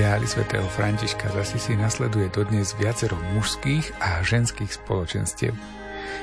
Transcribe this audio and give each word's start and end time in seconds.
Ideály 0.00 0.24
svätého 0.24 0.64
Františka 0.64 1.28
z 1.28 1.44
Asisi 1.44 1.76
nasleduje 1.76 2.32
dodnes 2.32 2.72
viacero 2.80 3.20
mužských 3.36 4.00
a 4.00 4.24
ženských 4.24 4.80
spoločenstiev. 4.80 5.52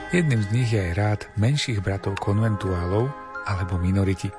Jedným 0.10 0.42
z 0.42 0.50
nich 0.50 0.70
je 0.74 0.82
aj 0.82 0.94
rád 0.98 1.22
menších 1.38 1.86
bratov 1.86 2.18
konventuálov 2.18 3.06
alebo 3.46 3.78
minoriti. 3.78 4.34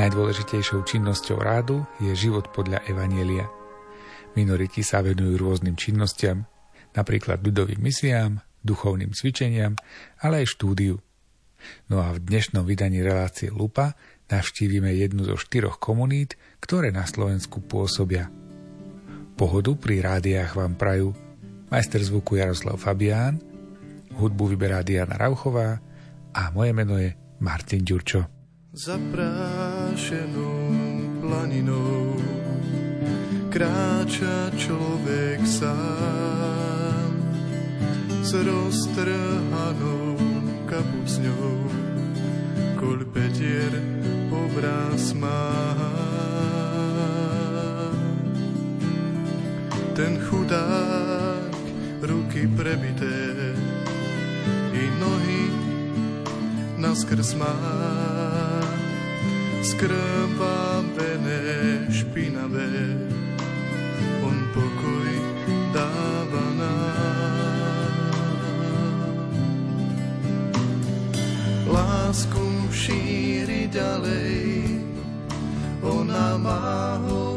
Najdôležitejšou 0.00 0.80
činnosťou 0.80 1.44
rádu 1.44 1.84
je 2.00 2.16
život 2.16 2.56
podľa 2.56 2.80
Evanielia. 2.88 3.52
Minoriti 4.32 4.80
sa 4.80 5.04
venujú 5.04 5.36
rôznym 5.36 5.76
činnostiam, 5.76 6.48
napríklad 6.96 7.44
ľudovým 7.44 7.84
misiám, 7.84 8.40
duchovným 8.64 9.12
cvičeniam, 9.12 9.76
ale 10.24 10.40
aj 10.40 10.56
štúdiu. 10.56 11.04
No 11.92 12.00
a 12.00 12.16
v 12.16 12.24
dnešnom 12.32 12.64
vydaní 12.64 13.04
relácie 13.04 13.52
Lupa 13.52 13.92
navštívime 14.32 14.88
jednu 14.96 15.28
zo 15.28 15.36
štyroch 15.36 15.76
komunít, 15.76 16.40
ktoré 16.64 16.88
na 16.96 17.04
Slovensku 17.04 17.60
pôsobia. 17.60 18.32
Pohodu 19.34 19.74
pri 19.74 19.98
rádiách 19.98 20.54
vám 20.54 20.78
prajú 20.78 21.10
majster 21.66 21.98
zvuku 21.98 22.38
Jaroslav 22.38 22.78
Fabián, 22.78 23.42
hudbu 24.14 24.54
vyberá 24.54 24.86
Diana 24.86 25.18
Rauchová 25.18 25.82
a 26.30 26.54
moje 26.54 26.70
meno 26.70 26.94
je 26.94 27.18
Martin 27.42 27.82
Ďurčo. 27.82 28.30
Zaprášenou 28.70 30.58
planinou 31.18 32.14
kráča 33.50 34.54
človek 34.54 35.42
sám 35.42 37.10
s 38.22 38.38
roztrhanou 38.38 40.14
kapucňou 40.70 41.58
kolpetier 42.78 43.74
obraz 44.30 45.10
má. 45.18 46.23
Ten 49.94 50.18
chudák, 50.18 51.54
ruky 52.02 52.50
prebité 52.50 53.14
i 54.74 54.90
nohy 54.98 55.46
naskrz 56.82 57.38
má. 57.38 57.54
Skrvavené, 59.62 61.40
špinavé, 61.94 62.74
on 64.26 64.36
pokoj 64.50 65.10
dáva 65.70 66.46
nám. 66.58 67.94
Lásku 71.70 72.66
šíri 72.74 73.70
ďalej, 73.70 74.66
ona 75.86 76.34
má 76.42 76.98
ho 77.06 77.33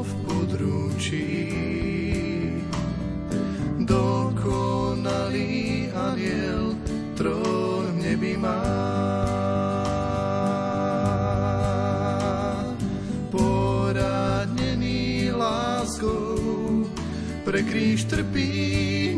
kríž 17.78 18.10
trpí, 18.10 18.50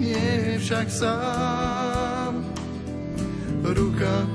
nie 0.03 0.59
však 0.59 0.91
sám. 0.91 2.43
Ruka 3.63 4.27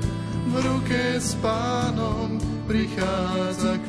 v 0.49 0.53
ruke 0.65 1.21
s 1.21 1.37
pánom 1.37 2.41
prichádza 2.65 3.77
k 3.77 3.84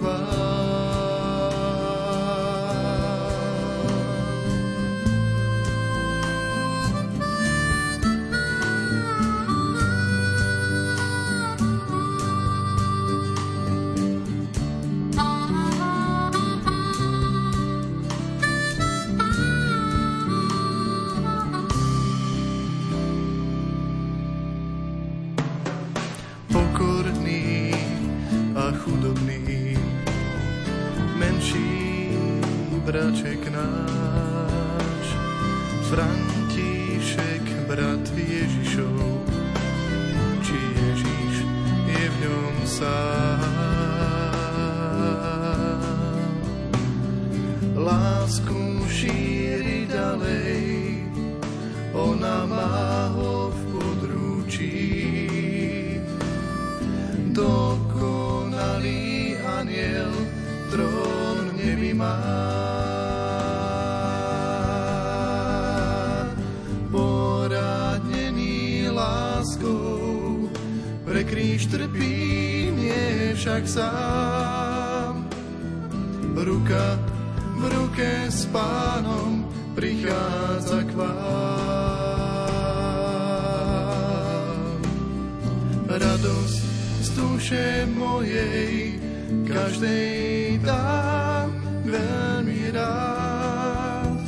Radosť 85.96 86.60
z 87.00 87.08
duše 87.16 87.66
mojej 87.96 89.00
každej 89.48 90.60
dám 90.60 91.48
veľmi 91.88 92.68
rád. 92.76 94.20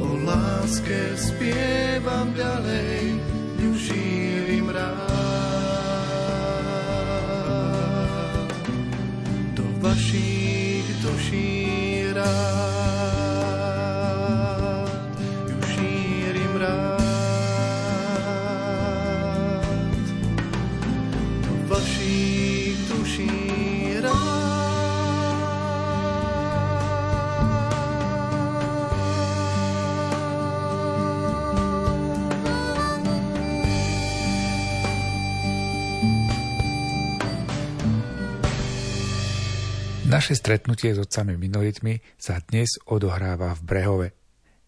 O 0.00 0.16
láske 0.24 1.12
spievam 1.20 2.32
ďalej, 2.32 3.11
Naše 40.22 40.38
stretnutie 40.38 40.94
s 40.94 41.02
otcami 41.02 41.34
minoritmi 41.34 41.98
sa 42.14 42.38
dnes 42.38 42.78
odohráva 42.86 43.58
v 43.58 43.60
Brehove, 43.66 44.08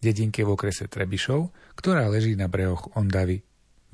dedinke 0.03 0.43
v 0.43 0.51
okrese 0.51 0.91
Trebišov, 0.91 1.47
ktorá 1.79 2.11
leží 2.11 2.35
na 2.35 2.51
brehoch 2.51 2.91
Ondavy. 2.99 3.39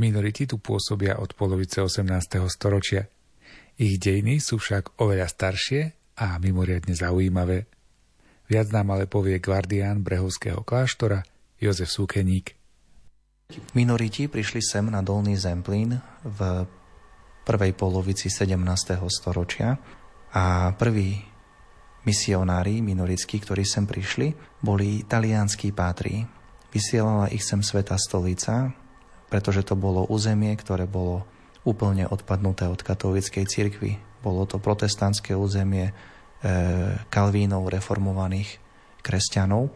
Minority 0.02 0.50
tu 0.50 0.58
pôsobia 0.58 1.22
od 1.22 1.38
polovice 1.38 1.86
18. 1.86 2.10
storočia. 2.50 3.06
Ich 3.78 4.02
dejiny 4.02 4.42
sú 4.42 4.58
však 4.58 4.98
oveľa 5.06 5.30
staršie 5.30 5.82
a 6.18 6.42
mimoriadne 6.42 6.98
zaujímavé. 6.98 7.70
Viac 8.50 8.74
nám 8.74 8.98
ale 8.98 9.06
povie 9.06 9.38
guardián 9.38 10.02
brehovského 10.02 10.66
kláštora 10.66 11.22
Jozef 11.62 11.94
Súkeník. 11.94 12.58
Minoriti 13.78 14.26
prišli 14.26 14.66
sem 14.66 14.90
na 14.90 15.06
Dolný 15.06 15.38
Zemplín 15.38 15.94
v 16.26 16.66
prvej 17.46 17.78
polovici 17.78 18.34
17. 18.34 18.58
storočia 19.14 19.78
a 20.34 20.74
prvý 20.74 21.30
Misionári 22.02 22.82
minorickí, 22.82 23.38
ktorí 23.38 23.62
sem 23.62 23.86
prišli, 23.86 24.34
boli 24.58 25.06
talianskí 25.06 25.70
pátri. 25.70 26.26
Vysielala 26.74 27.30
ich 27.30 27.46
sem 27.46 27.62
Sveta 27.62 27.94
stolica, 28.02 28.74
pretože 29.30 29.62
to 29.62 29.78
bolo 29.78 30.10
územie, 30.10 30.50
ktoré 30.58 30.90
bolo 30.90 31.30
úplne 31.62 32.10
odpadnuté 32.10 32.66
od 32.66 32.82
katolíckej 32.82 33.46
cirkvi. 33.46 34.02
Bolo 34.26 34.50
to 34.50 34.58
protestantské 34.58 35.38
územie 35.38 35.90
e, 35.90 35.94
kalvínov 37.14 37.70
reformovaných 37.70 38.58
kresťanov 39.06 39.70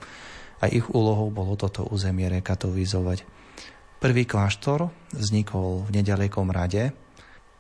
a 0.62 0.66
ich 0.70 0.86
úlohou 0.90 1.30
bolo 1.30 1.54
toto 1.54 1.86
územie 1.86 2.26
rekatolizovať. 2.26 3.22
Prvý 4.02 4.26
kláštor 4.26 4.90
vznikol 5.14 5.86
v 5.86 6.02
nedalekom 6.02 6.50
rade 6.50 6.90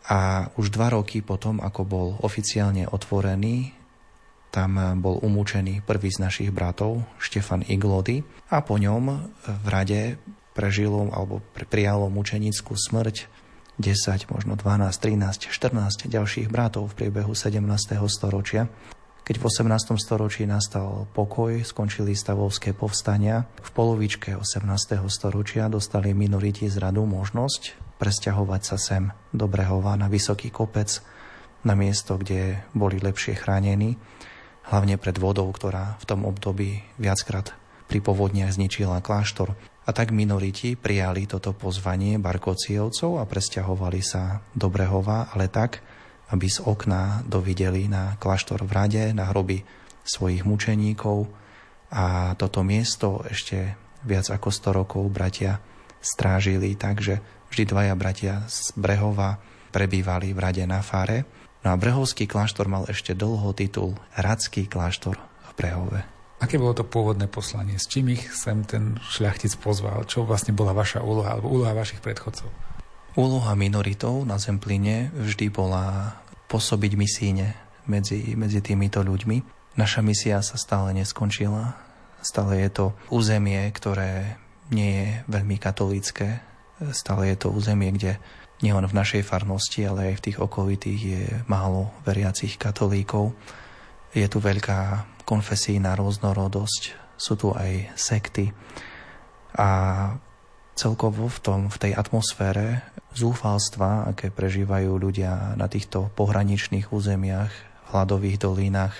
a 0.09 0.49
už 0.57 0.73
dva 0.73 0.93
roky 0.93 1.21
potom, 1.21 1.61
ako 1.61 1.81
bol 1.85 2.07
oficiálne 2.21 2.85
otvorený, 2.89 3.84
tam 4.55 4.79
bol 5.03 5.19
umúčený 5.19 5.83
prvý 5.83 6.15
z 6.15 6.23
našich 6.23 6.49
bratov, 6.55 7.03
Štefan 7.19 7.67
Iglody, 7.67 8.23
a 8.47 8.63
po 8.63 8.79
ňom 8.79 9.03
v 9.43 9.67
rade 9.67 10.15
prežilo 10.55 11.11
alebo 11.11 11.43
prijalo 11.67 12.07
mučenickú 12.07 12.79
smrť 12.79 13.27
10, 13.75 14.31
možno 14.31 14.55
12, 14.55 14.95
13, 14.95 15.51
14 15.51 16.07
ďalších 16.07 16.47
bratov 16.47 16.95
v 16.95 17.03
priebehu 17.03 17.35
17. 17.35 17.59
storočia. 18.07 18.71
Keď 19.25 19.35
v 19.41 19.43
18. 19.43 19.99
storočí 19.99 20.47
nastal 20.47 21.09
pokoj, 21.11 21.59
skončili 21.65 22.15
stavovské 22.15 22.71
povstania, 22.71 23.43
v 23.59 23.69
polovičke 23.75 24.37
18. 24.37 24.63
storočia 25.11 25.67
dostali 25.67 26.15
minoriti 26.15 26.71
z 26.71 26.79
radu 26.79 27.03
možnosť 27.03 27.97
presťahovať 27.99 28.61
sa 28.63 28.77
sem 28.79 29.03
do 29.35 29.49
Brehova 29.51 29.99
na 29.99 30.07
vysoký 30.07 30.53
kopec, 30.53 31.03
na 31.65 31.73
miesto, 31.73 32.21
kde 32.21 32.61
boli 32.77 33.01
lepšie 33.01 33.33
chránení, 33.33 33.97
hlavne 34.69 34.97
pred 34.97 35.17
vodou, 35.17 35.49
ktorá 35.51 35.97
v 36.01 36.05
tom 36.07 36.25
období 36.25 36.81
viackrát 36.97 37.53
pri 37.85 38.01
povodniach 38.01 38.53
zničila 38.53 39.01
kláštor. 39.01 39.53
A 39.85 39.93
tak 39.93 40.09
minoriti 40.09 40.73
prijali 40.73 41.29
toto 41.29 41.53
pozvanie 41.53 42.17
Barkocievcov 42.17 43.21
a 43.21 43.29
presťahovali 43.29 44.01
sa 44.01 44.41
do 44.57 44.73
Brehova, 44.73 45.29
ale 45.29 45.45
tak, 45.45 45.85
aby 46.33 46.49
z 46.49 46.65
okna 46.65 47.21
dovideli 47.29 47.85
na 47.85 48.17
kláštor 48.17 48.65
v 48.65 48.71
Rade, 48.73 49.03
na 49.13 49.29
hroby 49.29 49.61
svojich 50.01 50.41
mučeníkov 50.41 51.29
a 51.93 52.33
toto 52.33 52.65
miesto 52.65 53.21
ešte 53.29 53.77
viac 54.05 54.25
ako 54.29 54.49
100 54.49 54.79
rokov 54.81 55.03
bratia 55.13 55.61
strážili, 56.01 56.77
takže 56.77 57.21
vždy 57.49 57.63
dvaja 57.65 57.93
bratia 57.97 58.45
z 58.49 58.73
Brehova 58.77 59.37
prebývali 59.69 60.33
v 60.33 60.39
Rade 60.41 60.65
na 60.65 60.81
Fáre. 60.81 61.44
No 61.65 61.73
a 61.73 61.81
Brehovský 61.81 62.29
kláštor 62.29 62.69
mal 62.69 62.85
ešte 62.85 63.17
dlho 63.17 63.49
titul 63.57 63.97
Radský 64.13 64.69
kláštor 64.69 65.17
v 65.17 65.51
Brehove. 65.57 66.05
Aké 66.37 66.61
bolo 66.61 66.77
to 66.77 66.85
pôvodné 66.85 67.25
poslanie? 67.25 67.81
S 67.81 67.89
čím 67.89 68.13
ich 68.13 68.29
sem 68.37 68.61
ten 68.61 69.01
šľachtic 69.01 69.57
pozval? 69.57 70.05
Čo 70.05 70.29
vlastne 70.29 70.53
bola 70.53 70.77
vaša 70.77 71.01
úloha 71.01 71.33
alebo 71.33 71.49
úloha 71.49 71.73
vašich 71.73 72.05
predchodcov? 72.05 72.45
Úloha 73.17 73.57
minoritov 73.57 74.29
na 74.29 74.37
Zemplíne 74.37 75.09
vždy 75.17 75.49
bola 75.49 76.13
pôsobiť 76.45 76.93
misíne 76.93 77.57
medzi, 77.89 78.37
medzi 78.37 78.61
týmito 78.61 79.01
ľuďmi. 79.01 79.41
Naša 79.73 80.05
misia 80.05 80.45
sa 80.45 80.61
stále 80.61 80.93
neskončila. 80.93 81.73
Stále 82.21 82.61
je 82.61 82.69
to 82.69 82.85
územie, 83.09 83.65
ktoré 83.73 84.37
nie 84.69 85.01
je 85.01 85.07
veľmi 85.33 85.57
katolícké. 85.57 86.45
Stále 86.93 87.33
je 87.33 87.37
to 87.41 87.49
územie, 87.49 87.89
kde 87.89 88.21
nielen 88.65 88.89
v 88.89 88.97
našej 88.97 89.21
farnosti, 89.21 89.85
ale 89.85 90.09
aj 90.09 90.13
v 90.17 90.25
tých 90.25 90.37
okolitých 90.41 91.01
je 91.05 91.23
málo 91.45 91.93
veriacich 92.01 92.57
katolíkov. 92.57 93.37
Je 94.17 94.25
tu 94.25 94.41
veľká 94.41 95.05
konfesijná 95.29 95.93
rôznorodosť, 95.93 96.97
sú 97.13 97.37
tu 97.37 97.53
aj 97.53 97.93
sekty 97.93 98.49
a 99.53 99.69
celkovo 100.75 101.31
v, 101.31 101.39
tom, 101.39 101.59
v 101.71 101.77
tej 101.77 101.91
atmosfére 101.95 102.83
zúfalstva, 103.15 104.11
aké 104.11 104.27
prežívajú 104.27 104.99
ľudia 104.99 105.55
na 105.55 105.71
týchto 105.71 106.11
pohraničných 106.17 106.91
územiach, 106.91 107.53
v 107.85 107.89
hladových 107.95 108.41
dolínach, 108.43 108.95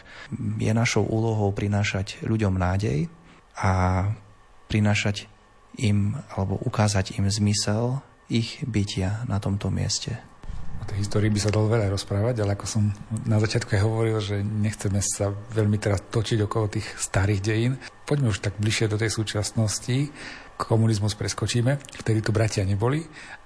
je 0.62 0.72
našou 0.72 1.04
úlohou 1.04 1.52
prinášať 1.52 2.24
ľuďom 2.24 2.56
nádej 2.56 3.12
a 3.60 4.06
prinášať 4.72 5.28
im 5.76 6.16
alebo 6.32 6.56
ukázať 6.64 7.20
im 7.20 7.28
zmysel 7.28 8.00
ich 8.30 8.64
bytia 8.66 9.26
na 9.30 9.38
tomto 9.38 9.70
mieste. 9.70 10.18
O 10.82 10.84
tej 10.86 11.02
histórii 11.02 11.34
by 11.34 11.40
sa 11.42 11.54
dalo 11.54 11.72
veľa 11.72 11.90
rozprávať, 11.90 12.46
ale 12.46 12.54
ako 12.54 12.66
som 12.68 12.84
na 13.26 13.42
začiatku 13.42 13.74
aj 13.74 13.82
hovoril, 13.82 14.18
že 14.22 14.44
nechceme 14.44 15.02
sa 15.02 15.34
veľmi 15.34 15.82
teraz 15.82 16.04
točiť 16.12 16.46
okolo 16.46 16.70
tých 16.70 16.86
starých 17.00 17.42
dejín. 17.42 17.74
Poďme 18.06 18.30
už 18.30 18.44
tak 18.44 18.60
bližšie 18.62 18.92
do 18.92 19.00
tej 19.00 19.10
súčasnosti. 19.10 20.14
Komunizmus 20.56 21.18
preskočíme, 21.20 21.82
vtedy 22.06 22.24
tu 22.24 22.32
bratia 22.32 22.64
neboli 22.64 23.04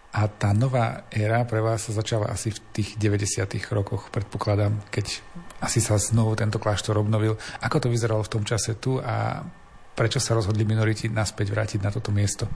a 0.09 0.25
tá 0.25 0.53
nová 0.57 1.05
éra 1.13 1.45
pre 1.45 1.61
vás 1.61 1.85
sa 1.85 1.93
začala 1.93 2.33
asi 2.33 2.49
v 2.49 2.59
tých 2.73 2.89
90. 2.97 3.45
rokoch, 3.69 4.09
predpokladám, 4.09 4.77
keď 4.89 5.21
asi 5.61 5.85
sa 5.85 6.01
znovu 6.01 6.33
tento 6.33 6.57
kláštor 6.57 6.97
obnovil. 6.97 7.37
Ako 7.61 7.77
to 7.77 7.93
vyzeralo 7.93 8.25
v 8.25 8.33
tom 8.33 8.43
čase 8.45 8.77
tu 8.81 8.97
a 8.97 9.45
prečo 9.93 10.17
sa 10.17 10.33
rozhodli 10.33 10.65
minoriti 10.65 11.09
naspäť 11.13 11.53
vrátiť 11.53 11.79
na 11.81 11.93
toto 11.93 12.09
miesto? 12.09 12.49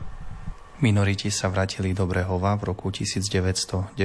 Minoriti 0.84 1.32
sa 1.32 1.48
vrátili 1.48 1.96
do 1.96 2.04
Brehova 2.04 2.60
v 2.60 2.76
roku 2.76 2.92
1998, 2.92 3.96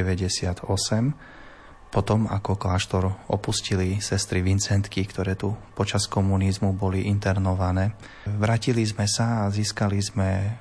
potom 1.91 2.31
ako 2.31 2.55
kláštor 2.55 3.27
opustili 3.35 3.99
sestry 3.99 4.47
Vincentky, 4.47 5.03
ktoré 5.03 5.35
tu 5.35 5.59
počas 5.75 6.07
komunizmu 6.07 6.79
boli 6.79 7.11
internované. 7.11 7.99
Vrátili 8.31 8.87
sme 8.87 9.11
sa 9.11 9.43
a 9.43 9.51
získali 9.51 9.99
sme 9.99 10.55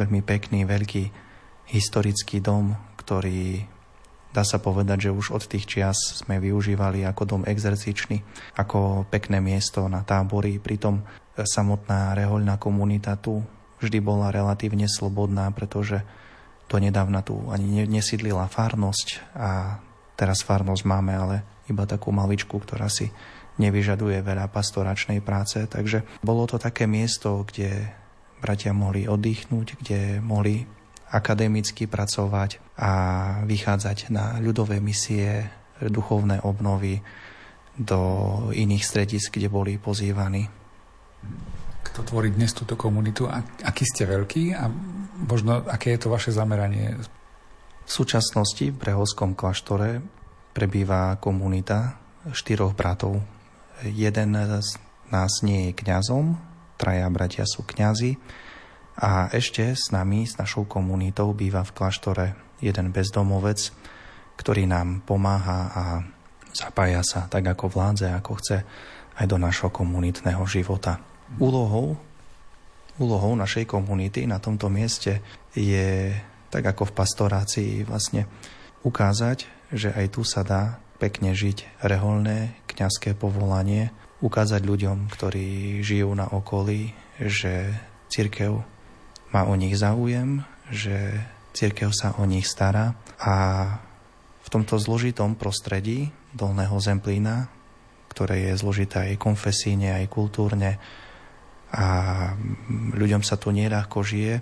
veľmi 0.00 0.24
pekný, 0.24 0.64
veľký 0.64 1.12
historický 1.68 2.40
dom, 2.40 2.72
ktorý 2.96 3.68
dá 4.32 4.48
sa 4.48 4.56
povedať, 4.56 5.04
že 5.04 5.10
už 5.12 5.36
od 5.36 5.44
tých 5.44 5.68
čias 5.68 6.24
sme 6.24 6.40
využívali 6.40 7.04
ako 7.04 7.28
dom 7.28 7.42
exercičný, 7.44 8.24
ako 8.56 9.04
pekné 9.12 9.44
miesto 9.44 9.84
na 9.84 10.00
tábory. 10.00 10.56
Pritom 10.56 11.04
samotná 11.36 12.16
rehoľná 12.16 12.56
komunita 12.56 13.20
tu 13.20 13.44
vždy 13.82 13.98
bola 13.98 14.30
relatívne 14.30 14.86
slobodná, 14.86 15.50
pretože 15.50 16.00
to 16.70 16.78
nedávna 16.80 17.20
tu 17.20 17.36
ani 17.52 17.84
nesídlila 17.84 18.48
farnosť 18.48 19.34
a 19.36 19.82
teraz 20.16 20.40
farnosť 20.46 20.82
máme, 20.86 21.12
ale 21.12 21.36
iba 21.68 21.84
takú 21.84 22.14
maličku, 22.14 22.56
ktorá 22.56 22.88
si 22.88 23.12
nevyžaduje 23.60 24.24
veľa 24.24 24.48
pastoračnej 24.48 25.20
práce. 25.20 25.60
Takže 25.68 26.22
bolo 26.24 26.48
to 26.48 26.56
také 26.56 26.88
miesto, 26.88 27.44
kde 27.44 27.92
bratia 28.40 28.72
mohli 28.72 29.04
oddychnúť, 29.04 29.66
kde 29.84 30.00
mohli 30.24 30.64
akademicky 31.12 31.84
pracovať 31.84 32.80
a 32.80 32.92
vychádzať 33.44 34.08
na 34.08 34.40
ľudové 34.40 34.80
misie, 34.80 35.52
duchovné 35.82 36.40
obnovy 36.46 37.04
do 37.76 38.00
iných 38.54 38.84
stredisk, 38.84 39.36
kde 39.36 39.52
boli 39.52 39.76
pozývaní 39.76 40.48
kto 41.92 42.08
tvorí 42.08 42.32
dnes 42.32 42.56
túto 42.56 42.72
komunitu. 42.72 43.28
Aký 43.60 43.84
ste 43.84 44.08
veľký 44.08 44.56
a 44.56 44.64
možno 45.28 45.60
aké 45.68 45.92
je 45.92 46.00
to 46.00 46.08
vaše 46.08 46.32
zameranie? 46.32 46.96
V 47.84 47.90
súčasnosti 47.92 48.64
v 48.64 48.80
Brehovskom 48.80 49.36
kláštore 49.36 50.00
prebýva 50.56 51.20
komunita 51.20 52.00
štyroch 52.32 52.72
bratov. 52.72 53.20
Jeden 53.84 54.32
z 54.40 54.80
nás 55.12 55.44
nie 55.44 55.68
je 55.68 55.76
kňazom, 55.84 56.40
traja 56.80 57.12
bratia 57.12 57.44
sú 57.44 57.60
kňazi 57.60 58.16
a 58.96 59.28
ešte 59.28 59.76
s 59.76 59.92
nami, 59.92 60.24
s 60.24 60.40
našou 60.40 60.64
komunitou 60.64 61.36
býva 61.36 61.60
v 61.60 61.76
kláštore 61.76 62.26
jeden 62.64 62.88
bezdomovec, 62.88 63.68
ktorý 64.40 64.64
nám 64.64 65.04
pomáha 65.04 65.60
a 65.76 65.84
zapája 66.56 67.04
sa 67.04 67.28
tak 67.28 67.52
ako 67.52 67.68
vládze, 67.68 68.16
ako 68.16 68.32
chce 68.40 68.56
aj 69.20 69.26
do 69.28 69.36
našho 69.36 69.68
komunitného 69.68 70.40
života. 70.48 71.11
Úlohou, 71.40 71.96
úlohou 73.00 73.32
našej 73.36 73.64
komunity 73.64 74.28
na 74.28 74.36
tomto 74.36 74.68
mieste 74.68 75.24
je, 75.56 76.12
tak 76.52 76.64
ako 76.64 76.92
v 76.92 76.96
pastorácii, 76.96 77.72
vlastne 77.88 78.28
ukázať, 78.84 79.48
že 79.72 79.94
aj 79.94 80.06
tu 80.12 80.22
sa 80.26 80.44
dá 80.44 80.82
pekne 81.00 81.32
žiť 81.32 81.82
reholné 81.82 82.54
kňazské 82.68 83.16
povolanie, 83.16 83.90
ukázať 84.22 84.62
ľuďom, 84.62 85.10
ktorí 85.10 85.80
žijú 85.82 86.14
na 86.14 86.30
okolí, 86.30 86.94
že 87.18 87.74
církev 88.06 88.62
má 89.34 89.42
o 89.48 89.54
nich 89.58 89.74
záujem, 89.74 90.46
že 90.70 91.26
církev 91.56 91.90
sa 91.90 92.14
o 92.20 92.24
nich 92.28 92.46
stará 92.46 92.94
a 93.18 93.34
v 94.42 94.48
tomto 94.52 94.78
zložitom 94.78 95.34
prostredí 95.34 96.12
Dolného 96.32 96.76
Zemplína, 96.78 97.48
ktoré 98.12 98.52
je 98.52 98.60
zložité 98.60 99.12
aj 99.12 99.20
konfesíne, 99.20 99.96
aj 99.96 100.06
kultúrne, 100.12 100.76
a 101.72 101.86
ľuďom 102.92 103.24
sa 103.24 103.40
tu 103.40 103.48
neľahko 103.48 103.98
žije, 104.04 104.34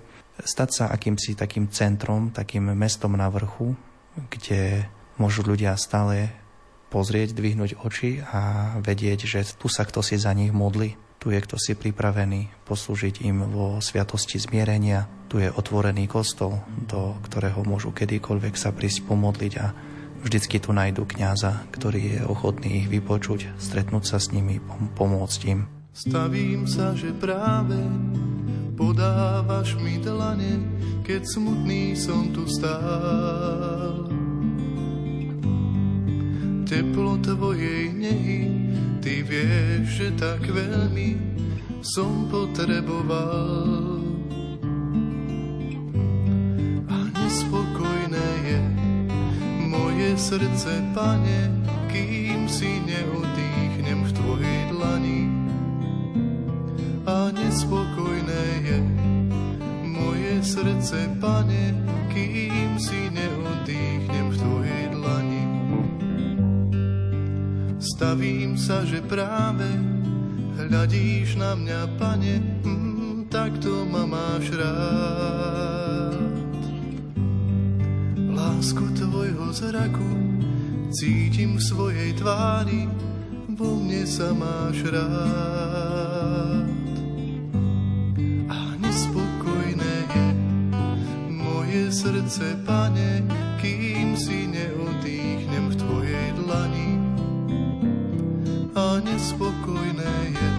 stať 0.43 0.69
sa 0.69 0.85
akýmsi 0.91 1.39
takým 1.39 1.71
centrom, 1.71 2.29
takým 2.35 2.75
mestom 2.75 3.15
na 3.15 3.31
vrchu, 3.31 3.73
kde 4.27 4.85
môžu 5.15 5.47
ľudia 5.47 5.79
stále 5.79 6.33
pozrieť, 6.91 7.31
dvihnúť 7.31 7.79
oči 7.79 8.19
a 8.19 8.75
vedieť, 8.83 9.19
že 9.23 9.39
tu 9.55 9.71
sa 9.71 9.87
kto 9.87 10.03
si 10.03 10.19
za 10.19 10.35
nich 10.35 10.51
modli, 10.51 10.99
tu 11.21 11.31
je 11.31 11.39
kto 11.39 11.55
si 11.55 11.77
pripravený 11.77 12.67
poslúžiť 12.67 13.23
im 13.23 13.47
vo 13.47 13.79
sviatosti 13.79 14.41
zmierenia, 14.41 15.07
tu 15.31 15.39
je 15.39 15.47
otvorený 15.47 16.11
kostol, 16.11 16.59
do 16.67 17.15
ktorého 17.23 17.63
môžu 17.63 17.95
kedykoľvek 17.95 18.59
sa 18.59 18.75
prísť 18.75 19.07
pomodliť 19.07 19.53
a 19.61 19.71
vždycky 20.25 20.59
tu 20.59 20.75
nájdu 20.75 21.07
kňaza, 21.07 21.71
ktorý 21.71 22.01
je 22.19 22.21
ochotný 22.27 22.83
ich 22.83 22.87
vypočuť, 22.91 23.55
stretnúť 23.55 24.03
sa 24.03 24.17
s 24.19 24.35
nimi, 24.35 24.59
pomôcť 24.97 25.41
im. 25.47 25.80
Stavím 25.91 26.63
sa, 26.71 26.95
že 26.95 27.11
práve 27.11 27.75
podávaš 28.79 29.75
mi 29.75 29.99
dlane, 29.99 30.63
keď 31.03 31.27
smutný 31.27 31.99
som 31.99 32.31
tu 32.31 32.47
stál. 32.47 34.07
Teplo 36.63 37.19
tvojej 37.19 37.91
nehy, 37.91 38.41
ty 39.03 39.19
vieš, 39.19 39.99
že 39.99 40.07
tak 40.15 40.47
veľmi 40.47 41.19
som 41.83 42.31
potreboval. 42.31 43.99
A 46.87 46.97
nespokojné 47.19 48.29
je 48.47 48.59
moje 49.67 50.15
srdce, 50.15 50.71
pane, 50.95 51.51
kým 51.91 52.47
si 52.47 52.79
neodýchnem 52.87 54.07
v 54.07 54.11
tvojej 54.15 54.61
dlani. 54.71 55.40
Nespokojné 57.29 58.45
je 58.65 58.77
moje 59.85 60.41
srdce, 60.41 61.05
pane, 61.21 61.77
kým 62.09 62.81
si 62.81 63.13
neodýchnem 63.13 64.33
v 64.33 64.35
tvojej 64.41 64.83
dlani. 64.89 65.45
Stavím 67.77 68.57
sa, 68.57 68.81
že 68.89 69.05
práve 69.05 69.69
hľadíš 70.57 71.37
na 71.37 71.53
mňa, 71.53 71.79
pane, 72.01 72.41
mm, 72.65 73.29
tak 73.29 73.53
to 73.61 73.85
ma 73.85 74.09
máš 74.09 74.49
rád. 74.57 76.17
Lásku 78.33 78.81
tvojho 78.97 79.53
zraku 79.53 80.09
cítim 80.89 81.55
v 81.55 81.61
svojej 81.61 82.11
tvári, 82.17 82.89
vo 83.53 83.77
mne 83.77 84.09
sa 84.09 84.33
máš 84.33 84.81
rád. 84.89 86.70
Srdce, 91.91 92.55
pane, 92.63 93.19
kým 93.59 94.15
si 94.15 94.47
neodýchnem 94.47 95.65
v 95.69 95.75
tvojej 95.75 96.27
dlani. 96.39 96.91
A 98.71 99.03
nespokojné 99.03 100.15
je 100.31 100.49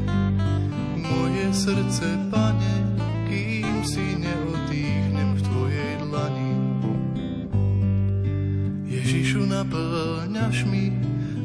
moje 1.00 1.46
srdce, 1.56 2.20
pane, 2.28 2.74
kým 3.32 3.80
si 3.80 4.04
neodýchnem 4.20 5.30
v 5.32 5.40
tvojej 5.40 5.92
dlani. 6.04 6.52
Ježišu, 8.84 9.48
naplňaš 9.48 10.68
mi 10.68 10.92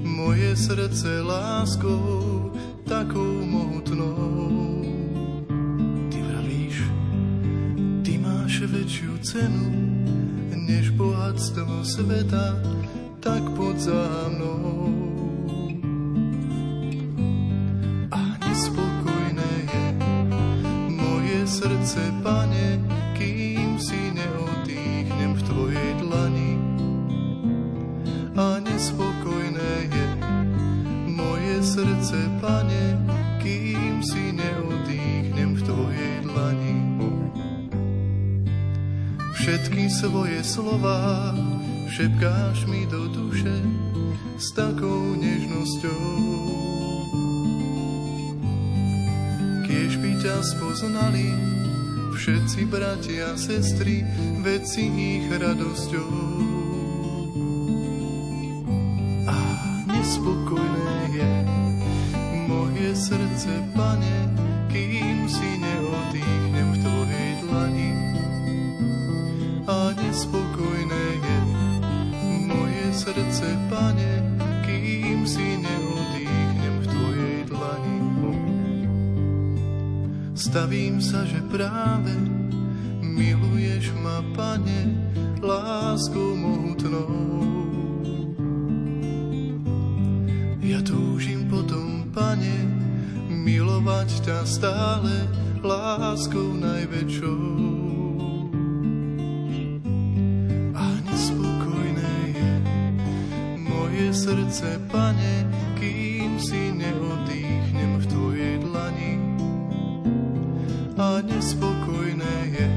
moje 0.03 0.51
srdce 0.59 1.23
láskou 1.23 2.36
väčšiu 8.77 9.13
cenu 9.25 9.65
než 10.53 10.93
bohatstvo 10.93 11.81
sveta, 11.81 12.61
tak 13.17 13.41
poď 13.57 13.89
za 13.89 14.05
mnou. 14.29 14.93
A 18.13 18.21
nespokojné 18.37 19.53
je 19.65 19.85
moje 20.93 21.39
srdce, 21.49 22.01
pane, 22.21 22.46
svoje 40.07 40.39
slova 40.43 41.35
šepkáš 41.91 42.63
mi 42.71 42.87
do 42.87 43.11
duše 43.11 43.59
s 44.39 44.55
takou 44.55 45.19
nežnosťou. 45.19 46.03
Kiež 49.67 49.99
by 49.99 50.11
ťa 50.23 50.35
spoznali 50.47 51.27
všetci 52.15 52.71
bratia 52.71 53.35
a 53.35 53.39
sestry, 53.39 54.07
veď 54.47 54.61
si 54.63 54.87
ich 54.87 55.27
radosťou. 55.27 56.56
Stavím 80.37 81.01
sa, 81.01 81.25
že 81.25 81.41
práve 81.49 82.13
miluješ 83.01 83.89
ma, 83.97 84.21
pane, 84.37 84.93
láskou 85.41 86.37
mohutnou. 86.37 87.09
Ja 90.61 90.77
túžim 90.85 91.49
potom, 91.49 92.13
pane, 92.13 92.69
milovať 93.33 94.29
ťa 94.29 94.37
stále 94.45 95.25
láskou 95.65 96.53
najväčšou. 96.53 97.41
A 100.77 100.85
nespokojné 101.01 102.13
je 102.37 102.51
moje 103.57 104.07
srdce, 104.13 104.85
pane, 104.93 105.49
kým 105.81 106.37
si 106.37 106.69
neodýchnem 106.77 107.06
A 110.97 111.21
nespokojné 111.21 112.57
je 112.57 112.67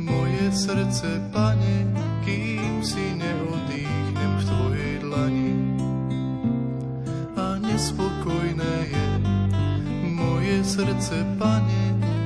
moje 0.00 0.52
srdce, 0.56 1.20
pane, 1.28 1.84
kým 2.24 2.80
si 2.80 3.12
neodýchnem 3.12 4.32
v 4.40 4.42
tvojej 4.48 4.94
dlani. 5.04 5.52
A 7.36 7.60
nespokojné 7.60 8.74
je 8.88 9.06
moje 10.16 10.64
srdce, 10.64 11.20
pane, 11.36 11.82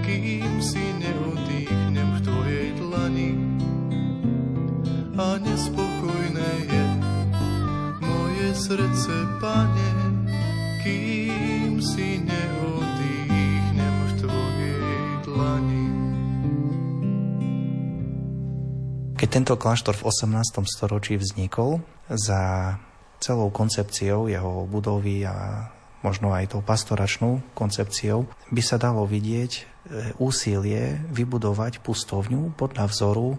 kým 0.07 0.63
si 0.63 0.87
neodýchnem 1.03 2.09
v 2.15 2.21
tvojej 2.23 2.69
dlani. 2.79 3.31
A 5.19 5.43
nespokojné 5.43 6.51
je 6.71 6.85
moje 7.99 8.49
srdce, 8.55 9.15
pane, 9.43 9.91
kým 10.87 11.83
si 11.83 12.24
tento 19.35 19.59
kláštor 19.59 19.99
v 19.99 20.07
18. 20.14 20.62
storočí 20.62 21.19
vznikol, 21.19 21.83
za 22.07 22.79
celou 23.19 23.50
koncepciou 23.50 24.31
jeho 24.31 24.62
budovy 24.71 25.26
a 25.26 25.67
možno 26.07 26.31
aj 26.31 26.55
tou 26.55 26.62
pastoračnou 26.62 27.43
koncepciou, 27.50 28.31
by 28.55 28.62
sa 28.62 28.79
dalo 28.79 29.03
vidieť 29.03 29.53
e, 29.59 29.62
úsilie 30.23 31.03
vybudovať 31.11 31.83
pustovňu 31.83 32.55
podľa 32.55 32.87
vzoru 32.87 33.35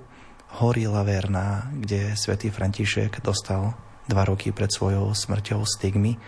hory 0.60 0.84
Laverna, 0.92 1.72
kde 1.72 2.12
svätý 2.20 2.52
František 2.52 3.24
dostal 3.24 3.72
dva 4.12 4.28
roky 4.28 4.52
pred 4.52 4.76
svojou 4.76 5.16
smrťou 5.16 5.64
stigmy, 5.64 6.20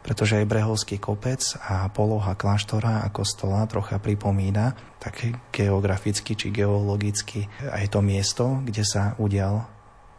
pretože 0.00 0.40
aj 0.40 0.48
Brehovský 0.48 0.96
kopec 0.96 1.40
a 1.60 1.88
poloha 1.92 2.32
kláštora 2.32 3.04
a 3.04 3.08
kostola 3.12 3.68
trocha 3.68 4.00
pripomína 4.00 4.72
tak 5.00 5.20
geograficky 5.52 6.36
či 6.36 6.48
geologicky 6.52 7.48
aj 7.64 7.92
to 7.92 8.00
miesto, 8.00 8.60
kde 8.64 8.84
sa 8.84 9.16
udial, 9.20 9.68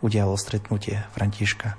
udialo 0.01 0.37
stretnutie 0.37 1.01
Františka 1.13 1.77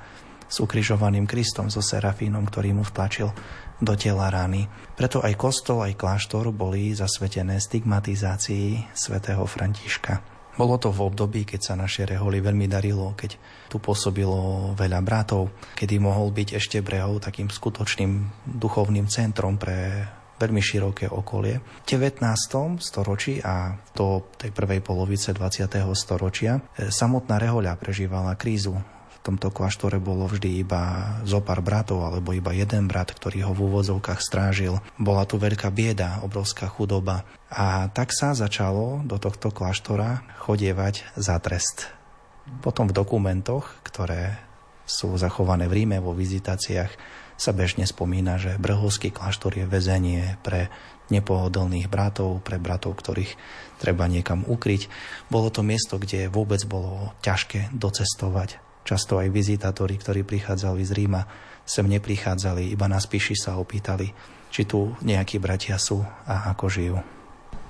s 0.52 0.60
ukrižovaným 0.60 1.24
Kristom, 1.24 1.72
so 1.72 1.80
Serafínom, 1.80 2.44
ktorý 2.44 2.76
mu 2.76 2.84
vtlačil 2.84 3.32
do 3.80 3.94
tela 3.96 4.28
rány. 4.28 4.68
Preto 4.94 5.24
aj 5.24 5.34
kostol, 5.40 5.80
aj 5.80 5.96
kláštor 5.96 6.52
boli 6.52 6.92
zasvetené 6.92 7.56
stigmatizácii 7.56 8.92
svätého 8.92 9.48
Františka. 9.48 10.31
Bolo 10.52 10.76
to 10.76 10.92
v 10.92 11.08
období, 11.08 11.48
keď 11.48 11.60
sa 11.72 11.74
našej 11.80 12.12
reholi 12.12 12.44
veľmi 12.44 12.68
darilo, 12.68 13.16
keď 13.16 13.40
tu 13.72 13.80
pôsobilo 13.80 14.72
veľa 14.76 15.00
bratov, 15.00 15.48
kedy 15.72 15.96
mohol 15.96 16.28
byť 16.28 16.60
ešte 16.60 16.84
Brehov 16.84 17.24
takým 17.24 17.48
skutočným 17.48 18.44
duchovným 18.60 19.08
centrom 19.08 19.56
pre 19.56 20.04
veľmi 20.36 20.60
široké 20.60 21.08
okolie. 21.08 21.62
V 21.62 21.84
19. 21.86 22.20
storočí 22.82 23.38
a 23.40 23.78
do 23.94 24.26
tej 24.36 24.50
prvej 24.50 24.82
polovice 24.82 25.30
20. 25.30 25.70
storočia 25.94 26.58
e, 26.58 26.90
samotná 26.90 27.38
rehoľa 27.38 27.78
prežívala 27.78 28.34
krízu 28.34 28.74
tomto 29.22 29.54
kláštore 29.54 30.02
bolo 30.02 30.26
vždy 30.26 30.66
iba 30.66 31.14
zopár 31.22 31.62
bratov 31.62 32.02
alebo 32.02 32.34
iba 32.34 32.50
jeden 32.50 32.90
brat, 32.90 33.14
ktorý 33.14 33.46
ho 33.46 33.52
v 33.54 33.70
úvodzovkách 33.70 34.18
strážil. 34.18 34.82
Bola 34.98 35.22
tu 35.24 35.38
veľká 35.38 35.70
bieda, 35.70 36.20
obrovská 36.26 36.66
chudoba. 36.66 37.22
A 37.46 37.86
tak 37.94 38.10
sa 38.10 38.34
začalo 38.34 39.06
do 39.06 39.22
tohto 39.22 39.54
kláštora 39.54 40.26
chodievať 40.42 41.06
za 41.14 41.38
trest. 41.38 41.94
Potom 42.60 42.90
v 42.90 42.96
dokumentoch, 42.98 43.78
ktoré 43.86 44.42
sú 44.82 45.14
zachované 45.14 45.70
v 45.70 45.86
Ríme 45.86 46.02
vo 46.02 46.10
vizitáciách, 46.10 46.90
sa 47.38 47.50
bežne 47.54 47.86
spomína, 47.86 48.38
že 48.38 48.58
Brhovský 48.58 49.10
kláštor 49.10 49.58
je 49.58 49.66
väzenie 49.66 50.38
pre 50.46 50.70
nepohodlných 51.10 51.90
bratov, 51.90 52.42
pre 52.42 52.58
bratov, 52.58 52.98
ktorých 52.98 53.34
treba 53.82 54.06
niekam 54.06 54.46
ukryť. 54.46 54.86
Bolo 55.26 55.50
to 55.50 55.66
miesto, 55.66 55.98
kde 55.98 56.30
vôbec 56.30 56.62
bolo 56.66 57.14
ťažké 57.22 57.74
docestovať. 57.74 58.71
Často 58.82 59.22
aj 59.22 59.30
vizitátori, 59.30 59.94
ktorí 59.94 60.26
prichádzali 60.26 60.82
z 60.82 60.92
Ríma, 60.92 61.22
sem 61.62 61.86
neprichádzali, 61.86 62.74
iba 62.74 62.90
na 62.90 62.98
spíši 62.98 63.38
sa 63.38 63.54
opýtali, 63.58 64.10
či 64.50 64.66
tu 64.66 64.92
nejakí 65.06 65.38
bratia 65.38 65.78
sú 65.78 66.02
a 66.26 66.50
ako 66.50 66.66
žijú. 66.66 66.98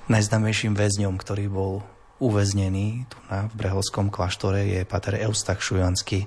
Najznamejším 0.09 0.73
väzňom, 0.73 1.15
ktorý 1.15 1.47
bol 1.47 1.85
uväznený 2.19 3.07
tu 3.07 3.17
na 3.29 3.47
v 3.51 3.53
Brehovskom 3.55 4.07
kláštore 4.07 4.65
je 4.67 4.81
pater 4.83 5.21
Eustach 5.21 5.59
Šujanský, 5.61 6.25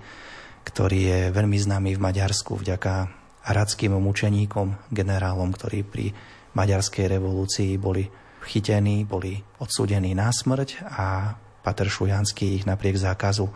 ktorý 0.67 0.99
je 0.99 1.21
veľmi 1.31 1.59
známy 1.59 1.95
v 1.95 2.03
Maďarsku 2.03 2.59
vďaka 2.59 3.09
hradským 3.47 3.95
mučeníkom, 3.95 4.91
generálom, 4.91 5.55
ktorí 5.55 5.87
pri 5.87 6.11
maďarskej 6.59 7.07
revolúcii 7.07 7.79
boli 7.79 8.11
chytení, 8.47 9.07
boli 9.07 9.39
odsúdení 9.63 10.15
na 10.15 10.31
smrť 10.31 10.83
a 10.87 11.35
Pater 11.63 11.91
Šujanský 11.91 12.63
ich 12.63 12.65
napriek 12.67 12.95
zákazu 12.99 13.51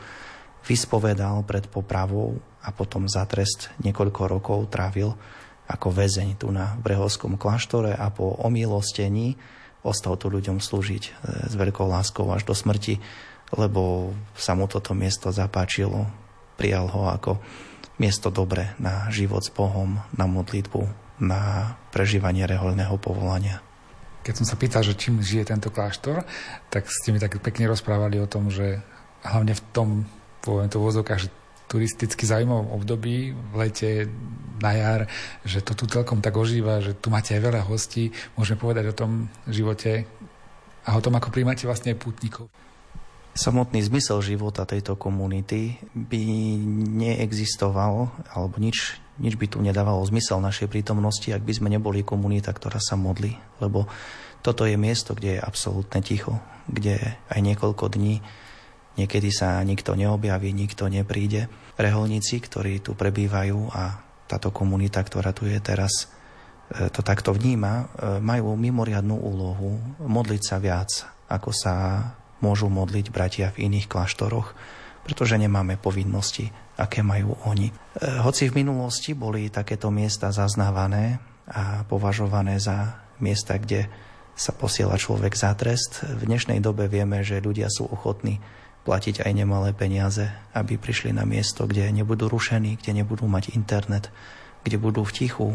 vyspovedal 0.64 1.42
pred 1.44 1.66
popravou 1.68 2.38
a 2.60 2.68
potom 2.70 3.08
za 3.08 3.24
trest 3.24 3.72
niekoľko 3.80 4.22
rokov 4.28 4.68
trávil 4.68 5.16
ako 5.70 5.88
väzeň 5.94 6.42
tu 6.42 6.50
na 6.50 6.74
Brehovskom 6.82 7.38
kláštore 7.38 7.94
a 7.94 8.10
po 8.10 8.34
omilostení 8.42 9.38
ostal 9.80 10.18
tu 10.20 10.28
ľuďom 10.28 10.60
slúžiť 10.60 11.02
e, 11.06 11.10
s 11.48 11.54
veľkou 11.56 11.86
láskou 11.88 12.28
až 12.28 12.44
do 12.44 12.52
smrti, 12.52 13.00
lebo 13.56 14.12
sa 14.36 14.52
mu 14.52 14.68
toto 14.68 14.92
miesto 14.92 15.32
zapáčilo, 15.32 16.04
prijal 16.60 16.90
ho 16.90 17.08
ako 17.08 17.40
miesto 17.96 18.28
dobre 18.28 18.76
na 18.76 19.08
život 19.08 19.40
s 19.40 19.52
Bohom, 19.52 20.00
na 20.12 20.24
modlitbu, 20.28 20.82
na 21.20 21.74
prežívanie 21.92 22.44
reholného 22.44 22.96
povolania. 23.00 23.60
Keď 24.20 24.34
som 24.36 24.46
sa 24.48 24.60
pýtal, 24.60 24.84
že 24.84 24.96
čím 24.96 25.24
žije 25.24 25.48
tento 25.48 25.72
kláštor, 25.72 26.28
tak 26.68 26.88
ste 26.92 27.12
mi 27.12 27.20
tak 27.20 27.40
pekne 27.40 27.72
rozprávali 27.72 28.20
o 28.20 28.28
tom, 28.28 28.52
že 28.52 28.84
hlavne 29.24 29.56
v 29.56 29.62
tom, 29.72 29.88
poviem 30.42 30.68
to 30.68 30.80
v 30.80 30.90
že 31.16 31.28
turisticky 31.70 32.26
zaujímavom 32.26 32.74
období, 32.74 33.30
v 33.30 33.54
lete, 33.54 34.10
na 34.60 34.74
jar, 34.74 35.00
že 35.46 35.62
to 35.62 35.72
tu 35.78 35.86
celkom 35.86 36.18
tak 36.20 36.34
ožíva, 36.34 36.82
že 36.82 36.98
tu 36.98 37.08
máte 37.08 37.32
aj 37.38 37.42
veľa 37.46 37.62
hostí. 37.64 38.10
Môžeme 38.34 38.58
povedať 38.58 38.90
o 38.90 38.98
tom 38.98 39.30
živote 39.46 40.04
a 40.84 40.98
o 40.98 41.00
tom, 41.00 41.14
ako 41.14 41.30
príjmate 41.30 41.64
vlastne 41.70 41.94
pútnikov. 41.94 42.50
Samotný 43.38 43.78
zmysel 43.86 44.18
života 44.26 44.66
tejto 44.66 44.98
komunity 44.98 45.78
by 45.94 46.22
neexistoval, 46.98 48.10
alebo 48.34 48.58
nič 48.58 48.98
nič 49.20 49.36
by 49.36 49.46
tu 49.52 49.60
nedávalo 49.60 50.00
zmysel 50.08 50.40
našej 50.40 50.72
prítomnosti, 50.72 51.28
ak 51.28 51.44
by 51.44 51.52
sme 51.52 51.68
neboli 51.68 52.00
komunita, 52.00 52.50
ktorá 52.56 52.80
sa 52.80 52.96
modlí. 52.96 53.36
Lebo 53.60 53.84
toto 54.40 54.64
je 54.64 54.80
miesto, 54.80 55.12
kde 55.12 55.36
je 55.36 55.44
absolútne 55.44 56.00
ticho, 56.00 56.40
kde 56.64 57.20
aj 57.28 57.40
niekoľko 57.44 57.92
dní 57.92 58.24
niekedy 59.00 59.32
sa 59.32 59.60
nikto 59.64 59.96
neobjaví, 59.96 60.52
nikto 60.52 60.86
nepríde. 60.92 61.48
Reholníci, 61.80 62.38
ktorí 62.44 62.84
tu 62.84 62.92
prebývajú 62.92 63.72
a 63.72 64.04
táto 64.28 64.52
komunita, 64.52 65.00
ktorá 65.00 65.32
tu 65.32 65.48
je 65.48 65.58
teraz, 65.58 66.06
e, 66.70 66.92
to 66.92 67.00
takto 67.00 67.32
vníma, 67.32 67.72
e, 67.72 67.84
majú 68.22 68.54
mimoriadnú 68.54 69.16
úlohu 69.16 69.80
modliť 70.04 70.42
sa 70.44 70.56
viac, 70.62 70.90
ako 71.26 71.50
sa 71.50 71.74
môžu 72.44 72.68
modliť 72.68 73.06
bratia 73.08 73.48
v 73.56 73.66
iných 73.72 73.90
kláštoroch, 73.90 74.54
pretože 75.02 75.40
nemáme 75.40 75.80
povinnosti 75.80 76.52
aké 76.80 77.04
majú 77.04 77.36
oni. 77.44 77.68
E, 77.68 77.72
hoci 78.24 78.48
v 78.48 78.64
minulosti 78.64 79.12
boli 79.12 79.52
takéto 79.52 79.92
miesta 79.92 80.32
zaznávané 80.32 81.20
a 81.44 81.84
považované 81.84 82.56
za 82.56 83.04
miesta, 83.20 83.60
kde 83.60 83.92
sa 84.32 84.56
posiela 84.56 84.96
človek 84.96 85.36
za 85.36 85.52
trest, 85.52 86.00
v 86.00 86.24
dnešnej 86.24 86.64
dobe 86.64 86.88
vieme, 86.88 87.20
že 87.20 87.44
ľudia 87.44 87.68
sú 87.68 87.84
ochotní 87.92 88.40
platiť 88.84 89.22
aj 89.24 89.32
nemalé 89.36 89.70
peniaze, 89.76 90.30
aby 90.56 90.80
prišli 90.80 91.12
na 91.12 91.28
miesto, 91.28 91.68
kde 91.68 91.92
nebudú 91.92 92.26
rušení, 92.32 92.80
kde 92.80 93.04
nebudú 93.04 93.28
mať 93.28 93.52
internet, 93.52 94.08
kde 94.64 94.76
budú 94.80 95.04
v 95.04 95.14
tichu, 95.14 95.48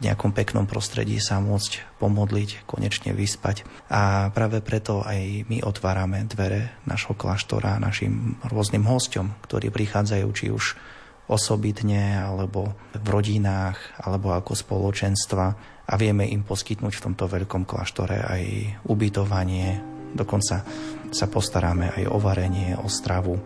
v 0.00 0.08
nejakom 0.08 0.32
peknom 0.32 0.64
prostredí 0.64 1.20
sa 1.20 1.44
môcť 1.44 2.00
pomodliť, 2.00 2.64
konečne 2.64 3.12
vyspať. 3.12 3.68
A 3.92 4.32
práve 4.32 4.64
preto 4.64 5.04
aj 5.04 5.44
my 5.44 5.60
otvárame 5.60 6.24
dvere 6.24 6.72
našho 6.88 7.12
kláštora 7.12 7.76
našim 7.76 8.40
rôznym 8.48 8.88
hostom, 8.88 9.36
ktorí 9.44 9.68
prichádzajú 9.68 10.28
či 10.32 10.48
už 10.48 10.80
osobitne, 11.28 12.16
alebo 12.16 12.72
v 12.96 13.06
rodinách, 13.06 13.76
alebo 14.00 14.32
ako 14.32 14.56
spoločenstva 14.56 15.44
a 15.84 15.94
vieme 16.00 16.24
im 16.26 16.48
poskytnúť 16.48 16.96
v 16.96 17.04
tomto 17.12 17.28
veľkom 17.28 17.68
kláštore 17.68 18.24
aj 18.24 18.42
ubytovanie, 18.88 19.78
dokonca 20.16 20.64
sa 21.10 21.26
postaráme 21.26 21.92
aj 21.94 22.04
o 22.10 22.18
varenie, 22.22 22.78
o 22.78 22.88
stravu, 22.88 23.38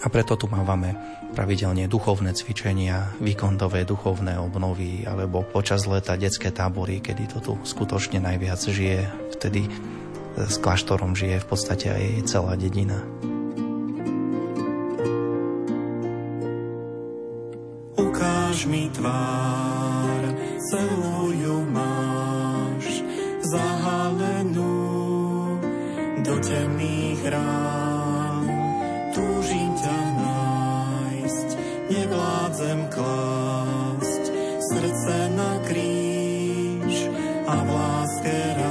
a 0.00 0.08
preto 0.08 0.32
tu 0.32 0.48
mávame 0.48 0.96
pravidelne 1.36 1.84
duchovné 1.84 2.32
cvičenia, 2.32 3.12
víkondové 3.20 3.84
duchovné 3.84 4.40
obnovy 4.40 5.04
alebo 5.04 5.44
počas 5.44 5.84
leta 5.84 6.16
detské 6.16 6.48
tábory, 6.48 7.04
kedy 7.04 7.28
to 7.28 7.38
tu 7.44 7.52
skutočne 7.60 8.16
najviac 8.24 8.64
žije. 8.64 9.04
Vtedy 9.36 9.68
s 10.40 10.56
kláštorom 10.56 11.12
žije 11.12 11.44
v 11.44 11.46
podstate 11.52 11.92
aj 11.92 12.32
celá 12.32 12.56
dedina. 12.56 12.96
Ukáž 18.00 18.64
mi 18.64 18.88
tvár, 18.88 20.22
celú 20.72 21.36
ju 21.36 21.56
máš 21.68 23.04
zahalenú 23.44 24.39
do 26.30 26.38
temných 26.38 27.26
rán. 27.26 27.90
Nevládzem 31.90 32.86
klásť 32.86 34.24
srdce 34.62 35.16
na 35.34 35.58
kríž 35.66 37.10
a 37.50 37.54
v 37.66 37.68
láske 37.74 38.36
rásť 38.54 38.69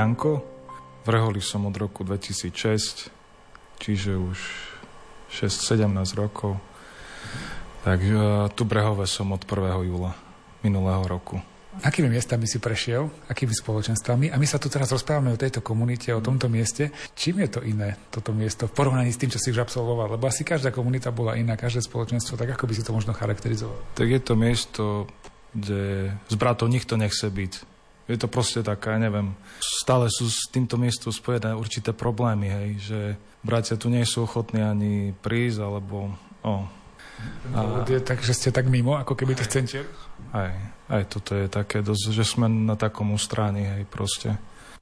Janko. 0.00 0.40
V 1.04 1.08
Reholi 1.12 1.44
som 1.44 1.68
od 1.68 1.76
roku 1.76 2.08
2006, 2.08 3.12
čiže 3.76 4.16
už 4.16 4.38
6-17 5.28 5.84
rokov. 6.16 6.56
Takže 7.84 8.16
e, 8.16 8.48
tu 8.56 8.64
Brehove 8.64 9.04
som 9.04 9.28
od 9.36 9.44
1. 9.44 9.92
júla 9.92 10.16
minulého 10.64 11.04
roku. 11.04 11.36
Akými 11.84 12.12
miestami 12.12 12.44
si 12.48 12.60
prešiel, 12.60 13.08
akými 13.28 13.52
spoločenstvami? 13.52 14.32
A 14.32 14.36
my 14.36 14.44
sa 14.48 14.60
tu 14.60 14.72
teraz 14.72 14.92
rozprávame 14.92 15.32
o 15.32 15.40
tejto 15.40 15.64
komunite, 15.64 16.12
o 16.12 16.24
tomto 16.24 16.48
mieste. 16.48 16.92
Čím 17.12 17.44
je 17.46 17.48
to 17.56 17.60
iné, 17.64 17.96
toto 18.12 18.32
miesto, 18.32 18.68
v 18.68 18.76
porovnaní 18.76 19.12
s 19.12 19.20
tým, 19.20 19.32
čo 19.32 19.40
si 19.40 19.52
už 19.52 19.64
absolvoval? 19.64 20.16
Lebo 20.16 20.28
asi 20.28 20.44
každá 20.44 20.72
komunita 20.72 21.12
bola 21.12 21.36
iná, 21.36 21.56
každé 21.60 21.84
spoločenstvo, 21.84 22.40
tak 22.40 22.56
ako 22.56 22.68
by 22.68 22.72
si 22.76 22.84
to 22.84 22.92
možno 22.92 23.12
charakterizoval? 23.12 23.76
Tak 23.96 24.08
je 24.08 24.20
to 24.20 24.34
miesto, 24.36 24.84
kde 25.56 26.12
z 26.28 26.34
bratov 26.36 26.68
nikto 26.68 27.00
nechce 27.00 27.28
byť. 27.28 27.79
Je 28.10 28.18
to 28.18 28.26
proste 28.26 28.66
taká, 28.66 28.98
neviem, 28.98 29.38
stále 29.62 30.10
sú 30.10 30.26
s 30.26 30.50
týmto 30.50 30.74
miestom 30.74 31.14
spojené 31.14 31.54
určité 31.54 31.94
problémy, 31.94 32.50
hej, 32.50 32.68
že 32.82 33.00
bratia 33.46 33.78
tu 33.78 33.86
nie 33.86 34.02
sú 34.02 34.26
ochotní 34.26 34.58
ani 34.66 35.14
prísť, 35.22 35.62
alebo... 35.62 36.10
Oh. 36.42 36.66
A... 37.54 37.86
Je 37.86 38.02
tak, 38.02 38.18
že 38.26 38.34
ste 38.34 38.50
tak 38.50 38.66
mimo, 38.66 38.98
ako 38.98 39.14
keby 39.14 39.38
tých 39.38 39.54
centier? 39.54 39.86
Aj, 40.34 40.50
aj 40.90 41.06
toto 41.06 41.38
je 41.38 41.46
také 41.46 41.86
dosť, 41.86 42.10
že 42.10 42.26
sme 42.26 42.50
na 42.50 42.74
takom 42.74 43.14
ústráni, 43.14 43.62
hej, 43.62 43.82
proste. 43.86 44.34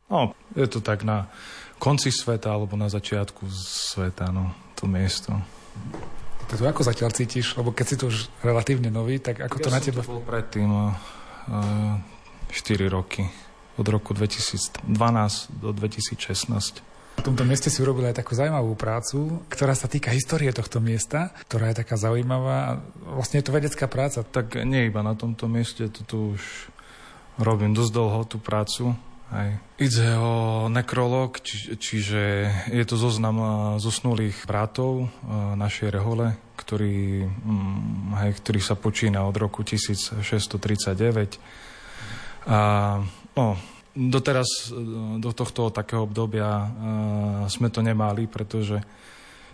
No, 0.08 0.32
je 0.56 0.64
to 0.64 0.80
tak 0.80 1.04
na 1.04 1.28
konci 1.76 2.08
sveta, 2.08 2.48
alebo 2.48 2.80
na 2.80 2.88
začiatku 2.88 3.44
sveta, 3.92 4.32
no, 4.32 4.56
to 4.72 4.88
miesto. 4.88 5.36
To 6.48 6.56
ako 6.64 6.80
zatiaľ 6.80 7.12
cítiš? 7.12 7.60
Lebo 7.60 7.76
keď 7.76 7.84
si 7.84 7.96
tu 8.00 8.08
už 8.08 8.32
relatívne 8.40 8.88
nový, 8.88 9.20
tak 9.20 9.44
ako 9.44 9.60
ja 9.60 9.64
to 9.68 9.68
na 9.68 9.80
teba... 9.84 10.00
Ja 10.00 10.16
predtým 10.24 10.70
uh, 10.72 10.96
4 12.50 12.88
roky. 12.88 13.28
Od 13.78 13.86
roku 13.86 14.10
2012 14.10 14.82
do 15.62 15.70
2016. 15.70 16.82
V 17.18 17.26
tomto 17.26 17.42
mieste 17.42 17.66
si 17.66 17.82
urobil 17.82 18.06
aj 18.06 18.22
takú 18.22 18.38
zaujímavú 18.38 18.78
prácu, 18.78 19.42
ktorá 19.50 19.74
sa 19.74 19.90
týka 19.90 20.14
histórie 20.14 20.54
tohto 20.54 20.78
miesta, 20.78 21.34
ktorá 21.50 21.74
je 21.74 21.82
taká 21.82 21.98
zaujímavá. 21.98 22.78
Vlastne 23.02 23.42
je 23.42 23.46
to 23.50 23.56
vedecká 23.58 23.90
práca. 23.90 24.22
Tak 24.22 24.62
nie 24.62 24.86
iba 24.86 25.02
na 25.02 25.18
tomto 25.18 25.50
mieste, 25.50 25.90
to 25.90 26.06
tu 26.06 26.16
už 26.38 26.42
robím 27.42 27.74
dosť 27.74 27.90
dlho 27.90 28.22
tú 28.22 28.38
prácu. 28.38 28.94
Aj. 29.28 29.60
Ide 29.76 30.16
o 30.16 30.66
nekrolog, 30.72 31.42
či, 31.44 31.76
čiže 31.76 32.48
je 32.72 32.84
to 32.88 32.96
zoznam 32.96 33.36
zosnulých 33.76 34.48
bratov 34.48 35.12
našej 35.58 35.92
rehole, 35.92 36.32
ktorý, 36.56 37.28
mm, 37.28 38.16
aj, 38.16 38.30
ktorý 38.40 38.60
sa 38.62 38.72
počína 38.72 39.28
od 39.28 39.36
roku 39.36 39.60
1639 39.66 41.36
a 42.48 42.58
no, 43.36 43.60
doteraz, 43.92 44.72
do 45.20 45.30
tohto 45.36 45.68
takého 45.68 46.08
obdobia 46.08 46.48
uh, 46.48 46.66
sme 47.52 47.68
to 47.68 47.84
nemali, 47.84 48.24
pretože 48.24 48.80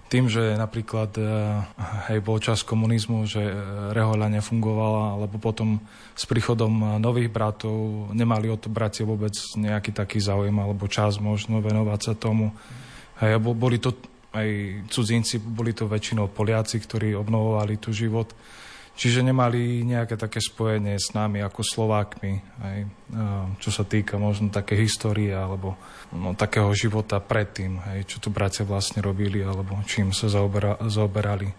tým, 0.06 0.30
že 0.30 0.54
napríklad 0.54 1.10
uh, 1.18 1.66
hej, 2.06 2.22
bol 2.22 2.38
čas 2.38 2.62
komunizmu, 2.62 3.26
že 3.26 3.42
rehoľa 3.90 4.30
nefungovala, 4.38 5.18
alebo 5.18 5.42
potom 5.42 5.82
s 6.14 6.22
príchodom 6.22 7.02
nových 7.02 7.34
bratov 7.34 8.08
nemali 8.14 8.46
o 8.46 8.56
bratia 8.70 9.02
vôbec 9.02 9.34
nejaký 9.58 9.90
taký 9.90 10.22
záujem 10.22 10.54
alebo 10.54 10.86
čas 10.86 11.18
možno 11.18 11.58
venovať 11.58 12.00
sa 12.00 12.14
tomu. 12.14 12.54
Hej, 13.18 13.42
boli 13.42 13.82
to 13.82 13.90
aj 14.34 14.48
cudzinci, 14.90 15.38
boli 15.38 15.70
to 15.70 15.86
väčšinou 15.86 16.26
Poliaci, 16.30 16.82
ktorí 16.82 17.14
obnovovali 17.14 17.78
tu 17.78 17.94
život. 17.94 18.30
Čiže 18.94 19.26
nemali 19.26 19.82
nejaké 19.82 20.14
také 20.14 20.38
spojenie 20.38 20.94
s 21.02 21.10
nami 21.18 21.42
ako 21.42 21.66
Slovákmi, 21.66 22.32
aj, 22.62 22.78
čo 23.58 23.70
sa 23.74 23.82
týka 23.82 24.22
možno 24.22 24.54
také 24.54 24.78
histórie 24.78 25.34
alebo 25.34 25.74
no, 26.14 26.38
takého 26.38 26.70
života 26.78 27.18
predtým, 27.18 27.82
aj, 27.82 28.06
čo 28.06 28.22
tu 28.22 28.30
bratia 28.30 28.62
vlastne 28.62 29.02
robili 29.02 29.42
alebo 29.42 29.82
čím 29.82 30.14
sa 30.14 30.30
zaobera, 30.30 30.78
zaoberali. 30.86 31.50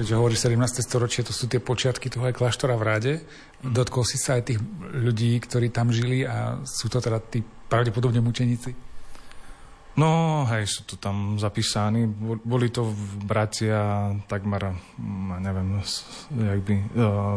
Keďže 0.00 0.16
hovorí 0.16 0.32
17. 0.32 0.56
storočie, 0.80 1.20
to 1.20 1.36
sú 1.36 1.44
tie 1.44 1.60
počiatky 1.60 2.08
toho 2.08 2.24
aj 2.24 2.40
kláštora 2.40 2.72
v 2.80 2.84
Ráde. 2.84 3.14
Dotkol 3.60 4.08
si 4.08 4.16
sa 4.16 4.40
aj 4.40 4.48
tých 4.48 4.60
ľudí, 4.96 5.36
ktorí 5.44 5.68
tam 5.68 5.92
žili 5.92 6.24
a 6.24 6.60
sú 6.64 6.88
to 6.88 7.04
teda 7.04 7.20
tí 7.20 7.44
pravdepodobne 7.68 8.24
mučeníci? 8.24 8.85
No, 9.96 10.44
hej, 10.52 10.68
sú 10.68 10.84
to 10.84 11.00
tam 11.00 11.40
zapísaní. 11.40 12.04
Boli 12.44 12.68
to 12.68 12.92
bratia 13.24 14.12
takmer, 14.28 14.76
mm, 15.00 15.40
neviem, 15.40 15.80
jak 16.36 16.60
by, 16.68 16.74
e, 16.76 16.84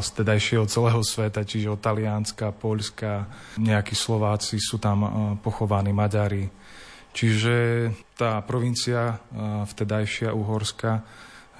z 0.04 0.10
tedajšieho 0.12 0.68
celého 0.68 1.00
sveta, 1.00 1.48
čiže 1.48 1.72
od 1.72 1.80
Talianska, 1.80 2.52
Poľska, 2.52 3.32
nejakí 3.64 3.96
Slováci 3.96 4.60
sú 4.60 4.76
tam 4.76 4.98
e, 5.08 5.10
pochovaní, 5.40 5.96
Maďari. 5.96 6.52
Čiže 7.16 7.56
tá 8.20 8.44
provincia 8.44 9.16
e, 9.16 9.64
vtedajšia 9.64 10.36
Uhorska, 10.36 11.00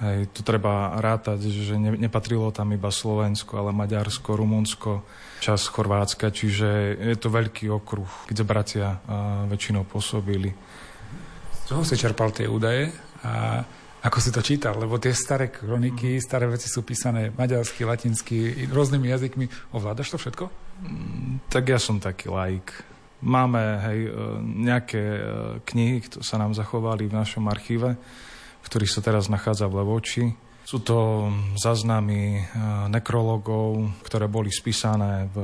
hej, 0.04 0.28
tu 0.36 0.44
treba 0.44 1.00
rátať, 1.00 1.48
že 1.48 1.80
nepatrilo 1.80 2.52
tam 2.52 2.76
iba 2.76 2.92
Slovensko, 2.92 3.56
ale 3.56 3.72
Maďarsko, 3.72 4.36
Rumunsko, 4.36 5.00
čas 5.40 5.64
Chorvátska, 5.64 6.28
čiže 6.28 7.00
je 7.00 7.16
to 7.16 7.32
veľký 7.32 7.72
okruh, 7.72 8.28
kde 8.28 8.44
bratia 8.44 9.00
väčšinou 9.48 9.88
pôsobili 9.88 10.52
čoho 11.70 11.86
si 11.86 11.94
čerpal 11.94 12.34
tie 12.34 12.50
údaje 12.50 12.90
a 13.22 13.62
ako 14.02 14.18
si 14.18 14.34
to 14.34 14.42
čítal? 14.42 14.74
Lebo 14.74 14.98
tie 14.98 15.14
staré 15.14 15.54
kroniky, 15.54 16.18
staré 16.18 16.50
veci 16.50 16.66
sú 16.66 16.82
písané 16.82 17.30
maďarsky, 17.30 17.86
latinsky, 17.86 18.66
rôznymi 18.66 19.06
jazykmi. 19.06 19.46
Ovládaš 19.70 20.10
to 20.10 20.18
všetko? 20.18 20.50
Mm, 20.82 21.46
tak 21.46 21.70
ja 21.70 21.78
som 21.78 22.02
taký 22.02 22.26
laik. 22.26 22.74
Máme 23.22 23.62
hej, 23.86 24.00
e, 24.02 24.10
nejaké 24.42 24.98
e, 24.98 25.22
knihy, 25.62 26.10
ktoré 26.10 26.26
sa 26.26 26.42
nám 26.42 26.58
zachovali 26.58 27.06
v 27.06 27.14
našom 27.14 27.46
archíve, 27.46 27.94
v 28.58 28.66
ktorých 28.66 28.90
sa 28.90 29.06
teraz 29.06 29.30
nachádza 29.30 29.70
v 29.70 29.78
Levoči. 29.78 30.24
Sú 30.66 30.82
to 30.82 31.30
záznamy 31.54 32.20
e, 32.34 32.42
nekrologov, 32.90 33.94
ktoré 34.02 34.26
boli 34.26 34.50
spísané 34.50 35.30
v, 35.30 35.36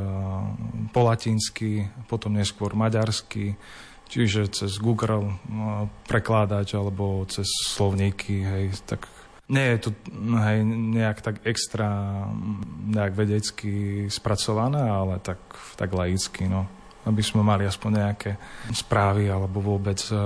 po 0.90 1.06
latinsky, 1.06 1.86
potom 2.10 2.34
neskôr 2.34 2.74
maďarsky, 2.74 3.54
Čiže 4.06 4.54
cez 4.54 4.78
Google 4.78 5.34
no, 5.50 5.90
prekládať 6.06 6.78
alebo 6.78 7.26
cez 7.26 7.50
slovníky, 7.50 8.46
hej, 8.46 8.64
tak 8.86 9.10
nie 9.46 9.62
je 9.74 9.78
to 9.78 9.90
hej, 10.42 10.58
nejak 10.66 11.22
tak 11.22 11.36
extra 11.46 11.86
nejak 12.86 13.14
vedecky 13.14 14.06
spracované, 14.10 14.82
ale 14.82 15.22
tak, 15.22 15.38
tak 15.78 15.90
laicky, 15.94 16.50
no. 16.50 16.66
Aby 17.06 17.22
sme 17.22 17.46
mali 17.46 17.62
aspoň 17.62 17.90
nejaké 18.02 18.30
správy 18.74 19.30
alebo 19.30 19.62
vôbec, 19.62 20.02
eh, 20.10 20.18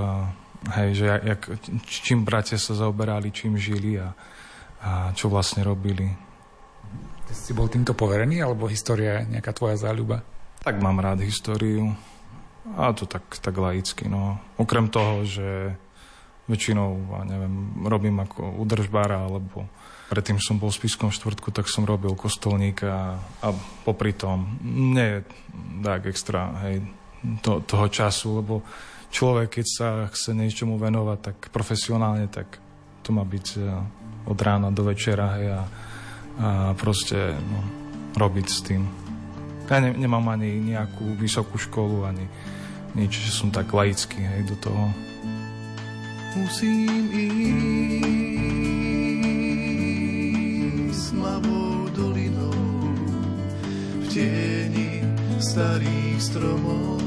hej, 0.81 0.91
že 0.97 1.07
jak, 1.13 1.43
čím 1.85 2.25
bratia 2.25 2.57
sa 2.57 2.73
zaoberali, 2.73 3.29
čím 3.29 3.61
žili 3.61 4.01
a, 4.01 4.13
a 4.81 5.13
čo 5.13 5.29
vlastne 5.29 5.61
robili. 5.61 6.09
Ty 7.29 7.33
si 7.37 7.53
bol 7.53 7.69
týmto 7.69 7.93
poverený, 7.93 8.41
alebo 8.41 8.73
história 8.73 9.21
je 9.21 9.37
nejaká 9.37 9.53
tvoja 9.53 9.77
záľuba? 9.77 10.25
Tak 10.65 10.81
mám 10.81 10.97
rád 11.01 11.21
históriu. 11.21 11.93
A 12.77 12.93
to 12.93 13.09
tak, 13.09 13.25
tak 13.41 13.57
laicky, 13.57 14.09
no. 14.09 14.37
Okrem 14.61 14.93
toho, 14.93 15.25
že 15.25 15.75
väčšinou, 16.51 16.91
ja 17.15 17.23
neviem, 17.25 17.87
robím 17.87 18.19
ako 18.21 18.59
udržbára, 18.59 19.31
alebo 19.31 19.71
predtým 20.11 20.43
som 20.43 20.59
bol 20.59 20.75
v 20.75 20.83
Spiskom 20.83 21.15
štvrtku, 21.15 21.55
tak 21.55 21.71
som 21.71 21.87
robil 21.87 22.19
kostolníka 22.19 23.23
a 23.23 23.49
popri 23.87 24.11
tom 24.11 24.59
nie 24.67 25.07
je 25.07 25.19
tak 25.87 26.11
extra, 26.11 26.51
hej, 26.67 26.83
to, 27.41 27.63
toho 27.63 27.87
času, 27.87 28.43
lebo 28.43 28.67
človek, 29.15 29.63
keď 29.63 29.67
sa 29.71 29.89
chce 30.11 30.35
niečomu 30.35 30.75
venovať 30.83 31.19
tak 31.23 31.39
profesionálne, 31.55 32.27
tak 32.27 32.59
to 33.07 33.15
má 33.15 33.23
byť 33.23 33.47
e, 33.55 33.61
od 34.27 34.39
rána 34.43 34.75
do 34.75 34.83
večera, 34.91 35.39
hej, 35.39 35.47
a, 35.55 35.63
a 35.63 36.49
proste 36.75 37.39
no, 37.39 37.61
robiť 38.19 38.47
s 38.51 38.59
tým. 38.67 38.83
Ja 39.71 39.79
ne, 39.79 39.95
nemám 39.95 40.27
ani 40.35 40.59
nejakú 40.59 41.15
vysokú 41.15 41.55
školu, 41.55 42.03
ani 42.03 42.27
nič, 42.99 43.23
že 43.23 43.31
som 43.31 43.55
tak 43.55 43.71
laický 43.71 44.19
hej, 44.19 44.43
do 44.51 44.59
toho. 44.59 44.91
Musím 46.35 47.07
ísť 50.91 51.15
mavou 51.15 51.87
dolinou 51.95 52.51
v 54.03 54.07
tieni 54.11 55.07
starých 55.39 56.19
stromov. 56.19 56.99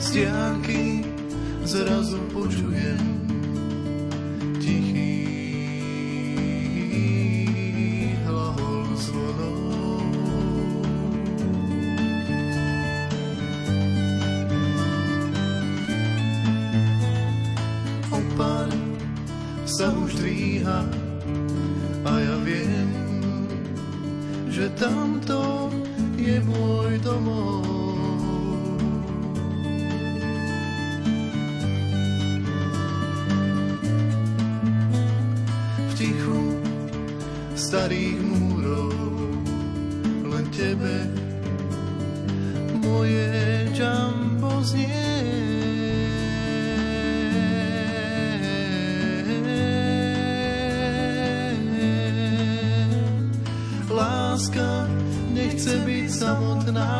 Z 0.00 0.24
zrazu 1.68 2.16
počujem 2.32 3.17
samotná, 56.18 56.90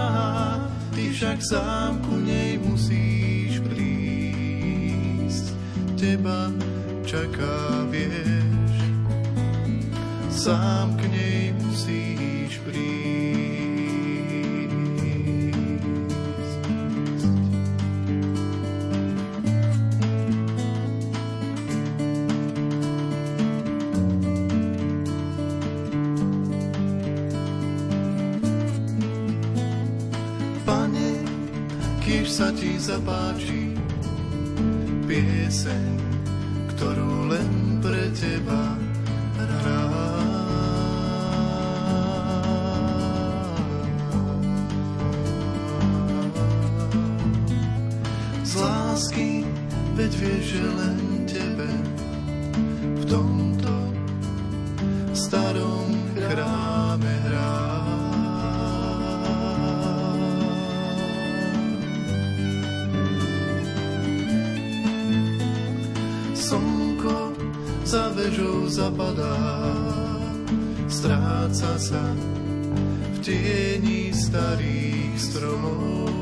ty 0.94 1.10
však 1.10 1.42
sám 1.42 1.98
ku 2.06 2.14
nej 2.22 2.54
musíš 2.62 3.58
prísť. 3.66 5.46
Teba 5.98 6.54
čaká, 7.02 7.82
vieš, 7.90 8.78
sám 10.30 10.94
zapadá, 68.68 69.36
stráca 70.88 71.80
sa 71.80 72.04
v 73.12 73.16
tieni 73.24 74.12
starých 74.12 75.16
stromov. 75.16 76.12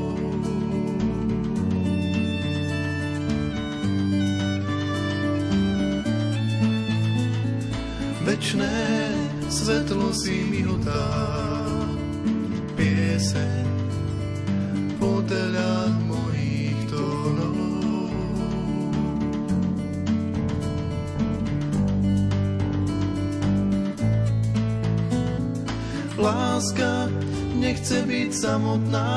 Večné 8.27 8.75
svetlo 9.47 10.11
si 10.11 10.43
mihotá, 10.47 10.99
pieseň 10.99 11.46
Láska 26.17 27.13
nechce 27.53 28.01
byť 28.01 28.33
samotná, 28.33 29.13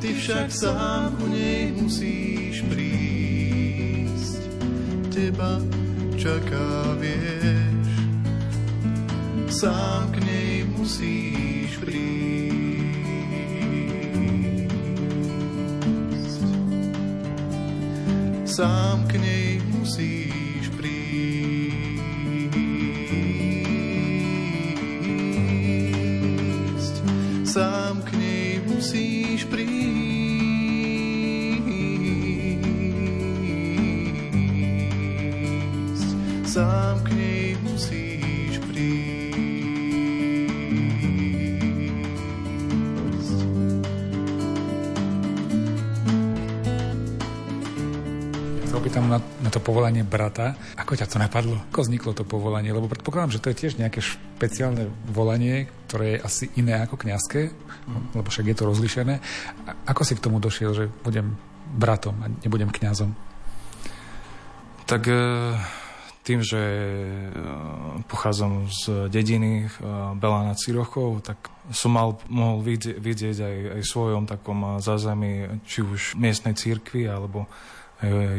ty 0.00 0.12
však 0.12 0.52
sám 0.52 1.16
ku 1.16 1.24
nej 1.32 1.72
musíš 1.72 2.60
prísť. 2.68 4.40
Teba 5.08 5.56
čaká, 6.20 7.00
vieš, 7.00 7.88
sám 9.48 10.12
k 10.12 10.16
nej 10.20 10.68
musíš 10.76 11.80
prísť. 11.80 12.12
Sám 18.44 19.08
k 19.08 19.16
nej 19.16 19.64
musíš 19.72 20.31
musíš 28.82 29.46
prísť. 29.46 29.70
Sám 36.42 36.98
k 37.06 37.14
nej 37.14 37.54
musíš 37.62 38.58
prísť. 38.66 39.22
opýtam 48.82 49.06
na, 49.06 49.22
na 49.46 49.50
to 49.52 49.62
povolanie 49.62 50.02
brata. 50.02 50.58
Ako 50.74 50.98
ťa 50.98 51.06
to 51.06 51.22
napadlo? 51.22 51.54
Ako 51.70 51.86
vzniklo 51.86 52.18
to 52.18 52.26
povolanie? 52.26 52.74
Lebo 52.74 52.90
predpokladám, 52.90 53.38
že 53.38 53.42
to 53.44 53.54
je 53.54 53.62
tiež 53.62 53.78
nejaké 53.78 54.02
špeciálne 54.42 54.90
volanie, 55.06 55.70
ktoré 55.86 56.18
je 56.18 56.24
asi 56.26 56.44
iné 56.58 56.82
ako 56.82 56.98
kňazské, 56.98 57.54
lebo 58.10 58.26
však 58.26 58.50
je 58.50 58.56
to 58.58 58.66
rozlišené. 58.66 59.22
A 59.70 59.70
ako 59.86 60.02
si 60.02 60.18
k 60.18 60.24
tomu 60.26 60.42
došiel, 60.42 60.74
že 60.74 60.90
budem 61.06 61.38
bratom 61.78 62.18
a 62.18 62.26
nebudem 62.42 62.66
kňazom? 62.74 63.14
Tak 64.82 65.06
e, 65.06 65.14
tým, 66.26 66.42
že 66.42 66.58
e, 66.58 66.86
pochádzam 68.10 68.66
z 68.66 69.06
dediny 69.14 69.62
e, 69.62 69.66
Bela 70.18 70.42
nad 70.42 70.58
Cirochou, 70.58 71.22
tak 71.22 71.38
som 71.70 71.94
mal, 71.94 72.18
mohol 72.26 72.66
vidieť, 72.66 72.98
vidieť 72.98 73.36
aj, 73.38 73.56
aj 73.78 73.82
svojom 73.86 74.26
takom 74.26 74.82
zázemí, 74.82 75.62
či 75.62 75.86
už 75.86 76.18
miestnej 76.18 76.58
církvi, 76.58 77.06
alebo 77.06 77.46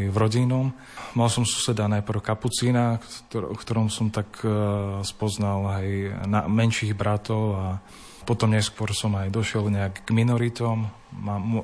v 0.09 0.15
rodinnom. 0.15 0.75
Mal 1.15 1.29
som 1.31 1.47
suseda 1.47 1.87
najprv 1.87 2.19
kapucína, 2.19 2.99
ktor- 2.99 3.53
ktorom 3.55 3.87
som 3.87 4.11
tak 4.11 4.27
e, 4.43 4.49
spoznal 5.07 5.79
aj 5.79 5.87
na 6.27 6.49
menších 6.49 6.91
bratov 6.91 7.43
a 7.55 7.65
potom 8.23 8.51
neskôr 8.51 8.91
som 8.95 9.15
aj 9.15 9.31
došiel 9.31 9.67
nejak 9.71 10.03
k 10.03 10.09
minoritom. 10.11 10.89
Mám, 11.15 11.41
e, 11.41 11.61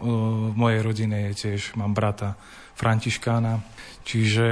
v 0.51 0.55
mojej 0.55 0.81
rodine 0.85 1.17
je 1.31 1.33
tiež, 1.47 1.75
mám 1.75 1.91
brata 1.91 2.39
Františkána, 2.79 3.59
čiže 4.07 4.47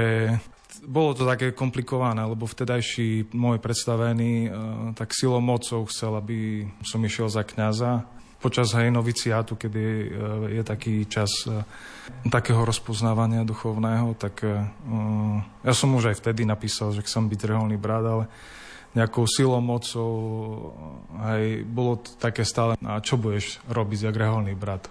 bolo 0.84 1.16
to 1.16 1.24
také 1.26 1.56
komplikované, 1.56 2.22
lebo 2.22 2.44
vtedajší 2.44 3.32
môj 3.32 3.58
predstavený 3.62 4.32
e, 4.46 4.50
tak 4.92 5.16
silou 5.16 5.40
mocou 5.40 5.88
chcel, 5.88 6.16
aby 6.20 6.68
som 6.84 7.00
išiel 7.00 7.32
za 7.32 7.46
kňaza. 7.46 8.17
Počas 8.38 8.70
aj 8.70 8.94
noviciátu, 8.94 9.58
kedy 9.58 9.82
e, 9.82 10.06
je 10.58 10.62
taký 10.62 11.10
čas 11.10 11.42
e, 11.50 11.58
takého 12.30 12.62
rozpoznávania 12.62 13.42
duchovného, 13.42 14.14
tak 14.14 14.46
e, 14.46 14.62
ja 15.66 15.74
som 15.74 15.90
už 15.98 16.14
aj 16.14 16.22
vtedy 16.22 16.46
napísal, 16.46 16.94
že 16.94 17.02
chcem 17.02 17.26
byť 17.26 17.40
reholný 17.42 17.74
brat, 17.74 18.06
ale 18.06 18.24
nejakou 18.94 19.26
silou, 19.26 19.58
mocou 19.58 20.12
aj 21.18 21.66
bolo 21.66 21.98
také 22.22 22.46
stále, 22.46 22.78
a 22.78 23.02
čo 23.02 23.18
budeš 23.18 23.58
robiť 23.66 24.06
ako 24.06 24.18
reholný 24.22 24.54
brat? 24.54 24.86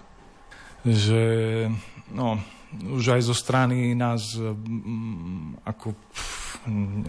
Že, 0.84 1.24
no, 2.12 2.36
už 2.84 3.16
aj 3.16 3.32
zo 3.32 3.34
strany 3.34 3.96
nás, 3.96 4.36
ako 5.64 5.96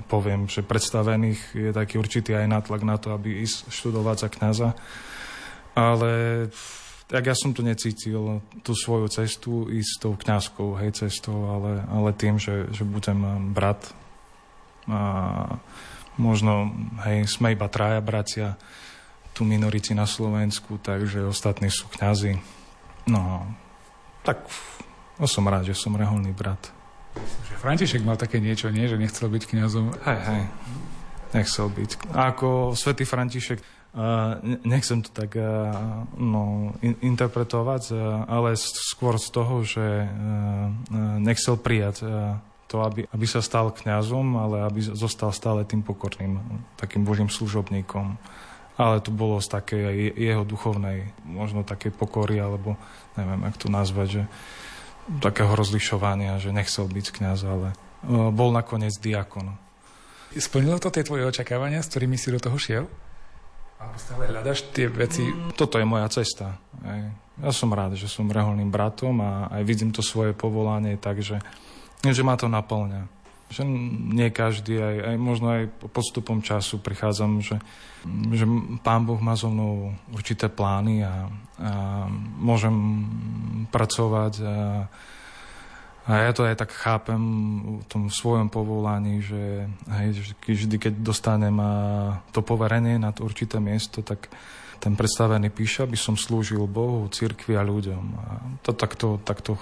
poviem, 0.07 0.47
že 0.47 0.63
predstavených 0.63 1.41
je 1.51 1.71
taký 1.75 1.99
určitý 1.99 2.31
aj 2.31 2.47
nátlak 2.47 2.81
na 2.87 2.95
to, 2.95 3.11
aby 3.11 3.43
ísť 3.43 3.67
študovať 3.67 4.17
za 4.23 4.29
kniaza. 4.31 4.69
Ale 5.77 6.47
tak 7.09 7.25
ja 7.25 7.33
som 7.33 7.57
to 7.57 7.65
necítil, 7.65 8.45
tú 8.61 8.77
svoju 8.77 9.09
cestu 9.09 9.65
ísť 9.65 9.93
tou 10.05 10.13
kňazkou, 10.13 10.77
hej, 10.77 10.93
cestou, 10.93 11.49
ale, 11.49 11.81
ale 11.89 12.13
tým, 12.13 12.37
že, 12.37 12.69
že 12.69 12.85
budem 12.85 13.49
brat 13.49 13.81
a 14.89 15.01
možno, 16.17 16.69
hej, 17.05 17.25
sme 17.25 17.57
iba 17.57 17.65
traja 17.65 18.01
bratia, 18.01 18.57
tu 19.33 19.47
minoriti 19.47 19.95
na 19.97 20.03
Slovensku, 20.03 20.81
takže 20.81 21.23
ostatní 21.25 21.71
sú 21.71 21.87
kňazi. 21.87 22.37
No, 23.07 23.47
tak 24.21 24.45
no, 25.15 25.25
som 25.25 25.47
rád, 25.47 25.69
že 25.69 25.77
som 25.77 25.95
reholný 25.95 26.35
brat. 26.35 26.59
Že 27.49 27.55
František 27.57 28.01
mal 28.03 28.19
také 28.19 28.37
niečo, 28.37 28.69
nie? 28.69 28.85
Že 28.85 29.01
nechcel 29.01 29.31
byť 29.31 29.43
kňazom. 29.49 29.85
Hej, 30.05 30.19
hej. 30.27 30.43
nechcel 31.33 31.67
byť. 31.71 32.11
A 32.13 32.35
ako 32.35 32.75
svätý 32.75 33.07
František, 33.07 33.63
nechcem 34.61 35.01
to 35.01 35.09
tak 35.09 35.33
uh, 35.33 35.73
no, 36.13 36.77
in, 36.85 36.93
interpretovať, 37.01 37.83
uh, 37.89 38.23
ale 38.29 38.53
skôr 38.61 39.17
z 39.17 39.27
toho, 39.33 39.65
že 39.65 40.05
uh, 40.05 40.09
nechcel 41.17 41.57
prijať 41.57 42.05
to, 42.69 42.85
aby, 42.85 43.09
aby 43.09 43.25
sa 43.25 43.41
stal 43.41 43.73
kňazom, 43.73 44.37
ale 44.37 44.61
aby 44.69 44.79
zostal 44.93 45.33
stále 45.33 45.65
tým 45.65 45.81
pokorným, 45.81 46.37
takým 46.77 47.01
božím 47.01 47.25
služobníkom. 47.33 48.21
Ale 48.77 49.01
to 49.01 49.09
bolo 49.09 49.41
z 49.41 49.49
takej 49.49 50.13
jeho 50.15 50.45
duchovnej, 50.45 51.09
možno 51.25 51.65
takej 51.65 51.91
pokory, 51.91 52.37
alebo 52.39 52.77
neviem, 53.17 53.41
jak 53.49 53.57
to 53.57 53.67
nazvať, 53.73 54.07
že 54.07 54.23
takého 55.17 55.51
rozlišovania, 55.57 56.37
že 56.37 56.53
nechcel 56.53 56.85
byť 56.85 57.05
kňaz, 57.09 57.39
ale 57.43 57.73
bol 58.31 58.53
nakoniec 58.53 58.93
diakon. 59.01 59.57
Splnilo 60.37 60.77
to 60.77 60.93
tie 60.93 61.01
tvoje 61.01 61.25
očakávania, 61.25 61.81
s 61.81 61.89
ktorými 61.89 62.15
si 62.15 62.29
do 62.29 62.37
toho 62.37 62.55
šiel? 62.55 62.85
Alebo 63.79 63.95
stále 63.95 64.27
hľadaš 64.27 64.67
tie 64.75 64.91
veci? 64.91 65.23
Mm, 65.23 65.55
toto 65.55 65.79
je 65.79 65.87
moja 65.87 66.11
cesta. 66.11 66.59
Ja 67.39 67.51
som 67.55 67.71
rád, 67.71 67.95
že 67.95 68.11
som 68.11 68.27
reholným 68.27 68.67
bratom 68.67 69.23
a 69.23 69.47
aj 69.47 69.63
vidím 69.63 69.95
to 69.95 70.03
svoje 70.03 70.35
povolanie 70.35 70.99
tak, 70.99 71.23
že, 71.23 71.39
že 72.03 72.21
ma 72.21 72.35
to 72.35 72.51
naplňa. 72.51 73.07
Že 73.49 73.63
nie 74.13 74.29
každý, 74.29 74.77
aj, 74.77 74.95
aj 75.15 75.15
možno 75.17 75.47
aj 75.55 75.63
postupom 75.95 76.43
času 76.43 76.83
prichádzam, 76.83 77.39
že, 77.39 77.57
že 78.35 78.45
Pán 78.83 79.07
Boh 79.07 79.17
má 79.17 79.39
so 79.39 79.47
mnou 79.47 79.95
určité 80.11 80.51
plány 80.51 81.07
a, 81.07 81.31
a 81.57 81.71
môžem 82.37 82.75
pracovať 83.71 84.33
a, 84.43 84.85
a 86.09 86.25
ja 86.25 86.33
to 86.33 86.41
aj 86.41 86.57
tak 86.57 86.73
chápem 86.73 87.21
v 87.79 87.85
tom 87.85 88.09
svojom 88.09 88.49
povolaní, 88.49 89.21
že 89.21 89.69
vždy, 90.41 90.81
keď 90.81 90.93
dostanem 91.05 91.53
to 92.33 92.41
poverenie 92.41 92.97
na 92.97 93.13
to 93.13 93.29
určité 93.29 93.61
miesto, 93.61 94.01
tak 94.01 94.25
ten 94.81 94.97
predstavený 94.97 95.53
píše, 95.53 95.85
aby 95.85 95.93
som 95.93 96.17
slúžil 96.17 96.65
Bohu, 96.65 97.05
cirkvi 97.13 97.53
a 97.53 97.61
ľuďom. 97.61 98.03
A 98.15 98.25
to 98.65 98.73
takto, 98.73 99.21
takto 99.21 99.53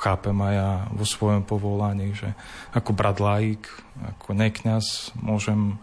chápem 0.00 0.32
aj 0.40 0.54
ja 0.56 0.70
vo 0.88 1.04
svojom 1.04 1.44
povolaní, 1.44 2.16
že 2.16 2.32
ako 2.72 2.96
brat 2.96 3.20
laik, 3.20 3.68
ako 4.00 4.32
nekňaz 4.32 5.12
môžem 5.20 5.76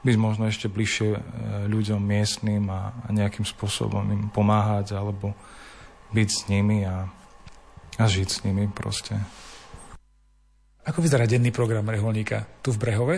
byť 0.00 0.16
možno 0.16 0.48
ešte 0.48 0.70
bližšie 0.70 1.10
e, 1.12 1.20
ľuďom 1.68 2.00
miestnym 2.00 2.70
a, 2.70 2.94
a 3.04 3.08
nejakým 3.12 3.44
spôsobom 3.44 4.06
im 4.14 4.30
pomáhať 4.30 4.96
alebo 4.96 5.34
byť 6.14 6.28
s 6.30 6.40
nimi 6.48 6.86
a, 6.86 7.10
a 7.98 8.04
žiť 8.06 8.28
s 8.30 8.38
nimi 8.46 8.70
proste. 8.70 9.18
Ako 10.88 11.04
vyzerá 11.04 11.28
denný 11.28 11.52
program 11.52 11.84
reholníka 11.84 12.48
tu 12.64 12.72
v 12.72 12.80
Brehove? 12.80 13.16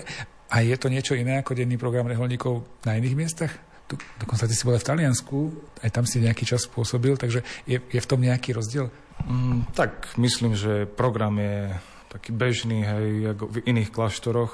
A 0.51 0.67
je 0.67 0.75
to 0.75 0.91
niečo 0.91 1.15
iné 1.15 1.39
ako 1.39 1.55
denný 1.55 1.79
program 1.79 2.11
reholníkov 2.11 2.83
na 2.83 2.99
iných 2.99 3.15
miestach? 3.15 3.55
Tu, 3.87 3.95
dokonca 4.19 4.51
ty 4.51 4.55
si 4.59 4.67
bol 4.67 4.75
v 4.75 4.89
Taliansku, 4.91 5.39
aj 5.87 5.91
tam 5.95 6.03
si 6.03 6.19
nejaký 6.19 6.43
čas 6.43 6.67
pôsobil, 6.67 7.15
takže 7.15 7.47
je, 7.71 7.79
je 7.79 8.01
v 8.03 8.09
tom 8.11 8.19
nejaký 8.19 8.59
rozdiel? 8.59 8.91
Mm, 9.23 9.71
tak 9.71 10.11
myslím, 10.19 10.59
že 10.59 10.91
program 10.91 11.39
je 11.39 11.71
taký 12.11 12.35
bežný, 12.35 12.83
hej, 12.83 13.39
ako 13.39 13.45
v 13.47 13.57
iných 13.63 13.91
kláštoroch, 13.95 14.53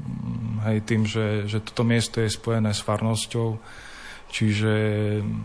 mm, 0.00 0.56
hej, 0.72 0.78
tým, 0.88 1.04
že, 1.04 1.44
že 1.44 1.60
toto 1.60 1.84
miesto 1.84 2.24
je 2.24 2.32
spojené 2.32 2.72
s 2.72 2.80
farnosťou, 2.80 3.60
čiže 4.32 4.72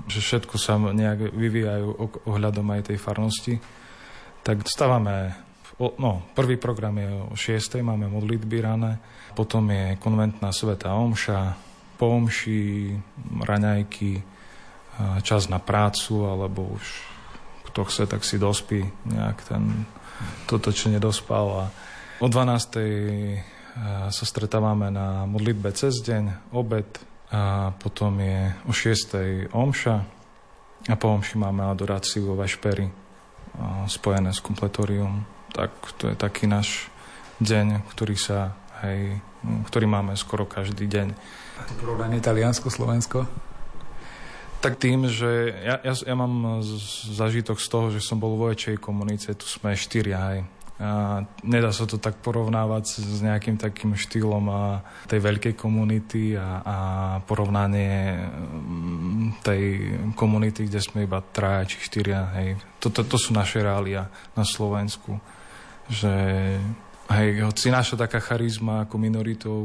že 0.07 0.19
všetko 0.23 0.55
sa 0.55 0.79
nejak 0.79 1.35
vyvíjajú 1.35 1.87
ohľadom 2.27 2.67
aj 2.79 2.95
tej 2.95 2.97
farnosti. 2.99 3.59
Tak 4.43 4.63
stávame 4.67 5.35
O, 5.81 5.93
no, 5.97 6.21
prvý 6.37 6.57
program 6.61 6.97
je 6.97 7.09
o 7.09 7.35
6. 7.35 7.81
máme 7.81 8.05
modlitby 8.05 8.61
rané, 8.61 9.01
potom 9.33 9.65
je 9.73 9.97
konventná 9.97 10.53
sveta 10.53 10.93
omša, 10.93 11.57
po 11.97 12.13
omši, 12.13 12.93
raňajky, 13.41 14.21
čas 15.25 15.49
na 15.49 15.57
prácu, 15.57 16.29
alebo 16.29 16.77
už 16.77 16.85
kto 17.73 17.89
chce, 17.89 18.03
tak 18.05 18.21
si 18.21 18.37
dospí 18.37 18.85
nejak 19.09 19.37
ten, 19.49 19.89
toto, 20.45 20.69
čo 20.69 20.93
nedospal. 20.93 21.45
A 21.57 21.63
o 22.21 22.27
12. 22.29 24.13
sa 24.13 24.23
stretávame 24.29 24.93
na 24.93 25.25
modlitbe 25.25 25.73
cez 25.73 25.97
deň, 26.05 26.53
obed, 26.53 26.85
a 27.33 27.73
potom 27.81 28.13
je 28.21 28.53
o 28.69 28.73
6. 28.77 29.49
omša 29.57 29.95
a 30.85 30.93
po 30.93 31.07
omši 31.09 31.41
máme 31.41 31.65
adoráciu 31.65 32.29
vo 32.29 32.37
vešperi 32.37 32.85
spojené 33.89 34.29
s 34.29 34.37
kompletorium 34.37 35.25
tak 35.53 35.69
to 36.01 36.09
je 36.09 36.15
taký 36.17 36.49
náš 36.49 36.89
deň, 37.37 37.85
ktorý 37.93 38.17
sa, 38.17 38.57
hej, 38.81 39.21
ktorý 39.69 39.85
máme 39.85 40.17
skoro 40.17 40.49
každý 40.49 40.89
deň. 40.89 41.07
A 41.57 41.61
to 41.69 41.73
porovnanie 41.77 42.17
Taliansko, 42.17 42.73
Slovensko? 42.73 43.29
Tak 44.63 44.79
tým, 44.79 45.11
že 45.11 45.51
ja, 45.59 45.75
ja, 45.83 45.93
ja 45.93 46.15
mám 46.15 46.63
zažitok 47.13 47.59
z 47.59 47.67
toho, 47.67 47.87
že 47.91 47.99
som 47.99 48.17
bol 48.17 48.39
vo 48.39 48.49
väčšej 48.49 48.79
komunice, 48.79 49.35
tu 49.35 49.43
sme 49.43 49.75
štyria, 49.75 50.19
hej. 50.33 50.41
A 50.81 51.21
nedá 51.45 51.69
sa 51.69 51.85
to 51.85 52.01
tak 52.01 52.17
porovnávať 52.17 52.97
s 52.97 53.21
nejakým 53.21 53.61
takým 53.61 53.93
štýlom 53.93 54.45
a 54.49 54.81
tej 55.05 55.21
veľkej 55.21 55.53
komunity 55.53 56.33
a, 56.33 56.59
a 56.65 56.77
porovnanie 57.23 58.25
mm, 58.25 59.45
tej 59.45 59.63
komunity, 60.17 60.65
kde 60.65 60.81
sme 60.81 61.05
iba 61.05 61.21
traja 61.21 61.69
či 61.69 61.77
štyria. 61.77 62.33
Hej. 62.41 62.57
Toto 62.81 63.05
to, 63.05 63.15
to 63.15 63.17
sú 63.21 63.37
naše 63.37 63.61
reália 63.61 64.09
na 64.33 64.41
Slovensku 64.41 65.21
že 65.91 66.13
Hej, 67.11 67.43
hoci 67.43 67.67
naša 67.67 67.99
taká 67.99 68.23
charizma 68.23 68.87
ako 68.87 68.95
minoritou 68.95 69.59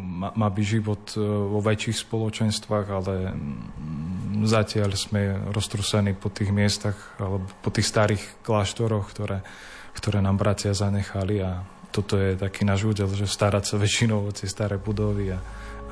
má, 0.00 0.32
má 0.32 0.48
byť 0.48 0.66
život 0.66 1.04
e, 1.14 1.20
vo 1.20 1.60
väčších 1.60 2.00
spoločenstvách, 2.08 2.86
ale 2.88 3.14
mm, 3.28 4.48
zatiaľ 4.48 4.96
sme 4.96 5.52
roztrúsení 5.52 6.16
po 6.16 6.32
tých 6.32 6.48
miestach 6.48 6.96
alebo 7.20 7.44
po 7.60 7.68
tých 7.68 7.84
starých 7.84 8.40
kláštoroch, 8.40 9.04
ktoré, 9.12 9.44
ktoré 9.92 10.24
nám 10.24 10.40
bratia 10.40 10.72
zanechali 10.72 11.44
a 11.44 11.60
toto 11.92 12.16
je 12.16 12.40
taký 12.40 12.64
náš 12.64 12.88
údel, 12.88 13.12
že 13.12 13.28
starať 13.28 13.68
sa 13.68 13.76
väčšinou 13.76 14.24
o 14.24 14.32
tie 14.32 14.48
staré 14.48 14.80
budovy 14.80 15.36
a, 15.36 15.38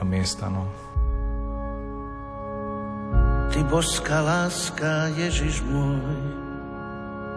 a 0.00 0.02
miesta. 0.02 0.48
No. 0.48 0.64
Ty 3.52 3.60
božská 3.68 4.24
láska, 4.24 5.12
Ježiš 5.12 5.60
môj, 5.68 6.45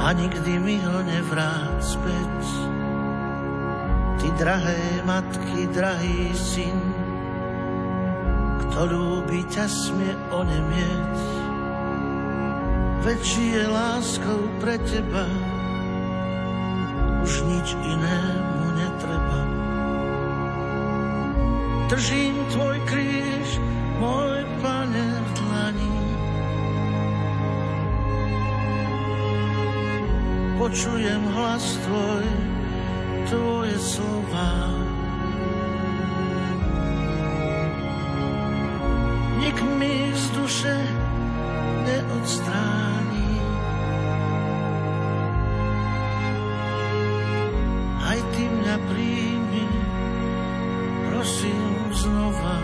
a 0.00 0.10
nikdy 0.12 0.58
mi 0.58 0.76
ho 0.82 0.98
nevrát 1.02 1.78
späť. 1.78 2.42
Ty 4.18 4.28
drahé 4.40 5.04
matky, 5.04 5.68
drahý 5.70 6.32
syn, 6.34 6.78
kto 8.64 8.78
ľúbi 8.90 9.44
ťa 9.46 9.66
smie 9.68 10.14
onemieť. 10.32 11.16
Veď 13.04 13.20
je 13.20 13.62
láskou 13.68 14.40
pre 14.64 14.80
teba, 14.88 15.28
už 17.20 17.32
nič 17.44 17.68
inému 17.76 18.64
netreba. 18.80 19.40
Držím 21.92 22.36
tvoj 22.48 22.76
kríž, 22.88 23.60
môj 24.00 24.40
pane 24.64 25.06
v 25.20 25.30
dlani, 25.36 25.93
počujem 30.64 31.20
hlas 31.36 31.76
tvoj, 31.84 32.24
tvoje 33.28 33.76
slova. 33.76 34.72
Nik 39.44 39.60
mi 39.76 40.08
z 40.16 40.24
duše 40.32 40.76
neodstráni. 41.84 43.32
Aj 48.08 48.18
ty 48.32 48.48
mňa 48.48 48.76
príjmi, 48.88 49.68
prosím 51.12 51.92
znova. 51.92 52.56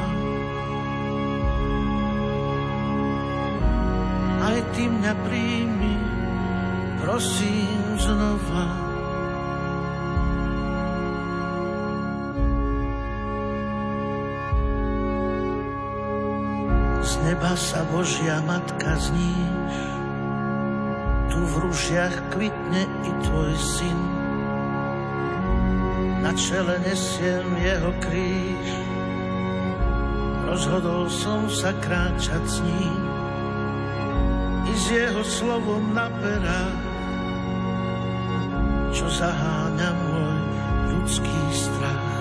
Aj 4.40 4.57
ty 4.72 4.88
mňa 4.88 5.12
príjmi, 5.28 6.09
prosím 7.11 7.98
znova. 7.98 8.70
Z 17.02 17.12
neba 17.26 17.58
sa 17.58 17.82
Božia 17.90 18.38
Matka 18.46 18.94
zníš, 18.94 19.74
tu 21.34 21.38
v 21.42 21.54
ružiach 21.66 22.30
kvitne 22.30 22.86
i 22.86 23.11
tvoj 23.26 23.58
syn. 23.58 24.00
Na 26.22 26.30
čele 26.38 26.78
nesiem 26.86 27.50
jeho 27.58 27.90
kríž, 28.06 28.66
rozhodol 30.46 31.11
som 31.11 31.50
sa 31.50 31.74
kráčať 31.74 32.42
s 32.46 32.62
ním 32.62 33.02
i 34.70 34.72
s 34.78 34.84
jeho 34.94 35.26
slovom 35.26 35.90
na 35.90 36.06
perách 36.22 36.89
čo 39.01 39.09
zaháňa 39.09 39.90
môj 39.96 40.36
ľudský 40.92 41.40
strach. 41.57 42.12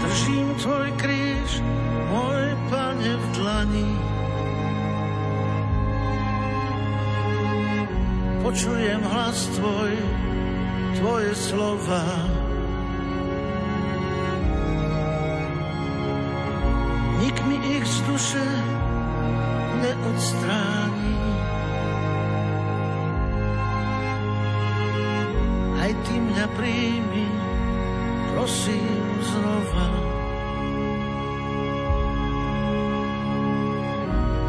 Držím 0.00 0.48
tvoj 0.56 0.88
kríž, 0.96 1.60
môj 2.08 2.56
pane 2.72 3.12
v 3.12 3.24
dlani, 3.36 3.92
počujem 8.40 9.04
hlas 9.04 9.52
tvoj, 9.52 9.92
tvoje 10.96 11.32
slova. 11.36 12.08
Nik 17.20 17.36
mi 17.44 17.56
ich 17.76 17.84
z 17.84 17.98
duše 18.08 18.46
neodstráni. 19.84 20.87
Príjmi, 26.58 27.26
prosím 28.34 28.98
znova. 29.22 29.86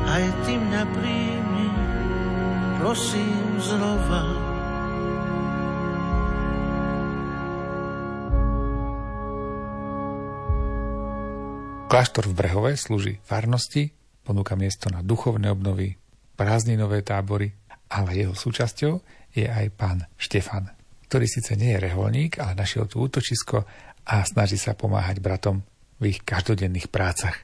Aj 0.10 0.26
ty 0.42 0.58
mňa 0.58 0.84
príjmi, 0.90 1.68
prosím 2.82 3.62
znova. 3.62 4.24
Kláštor 11.90 12.30
v 12.30 12.38
Brehove 12.38 12.72
slúži 12.78 13.18
farnosti, 13.26 13.94
ponúka 14.22 14.54
miesto 14.54 14.94
na 14.94 15.02
duchovné 15.02 15.50
obnovy, 15.50 15.98
prázdninové 16.38 17.02
tábory, 17.02 17.50
ale 17.90 18.14
jeho 18.14 18.38
súčasťou 18.38 18.94
je 19.34 19.50
aj 19.50 19.66
pán 19.74 20.06
Štefan, 20.14 20.70
ktorý 21.10 21.26
síce 21.26 21.58
nie 21.58 21.74
je 21.74 21.90
reholník, 21.90 22.38
ale 22.38 22.54
našiel 22.54 22.86
tu 22.86 23.02
útočisko 23.02 23.66
a 24.06 24.16
snaží 24.30 24.62
sa 24.62 24.78
pomáhať 24.78 25.18
bratom 25.18 25.66
v 25.98 26.14
ich 26.14 26.22
každodenných 26.22 26.94
prácach. 26.94 27.42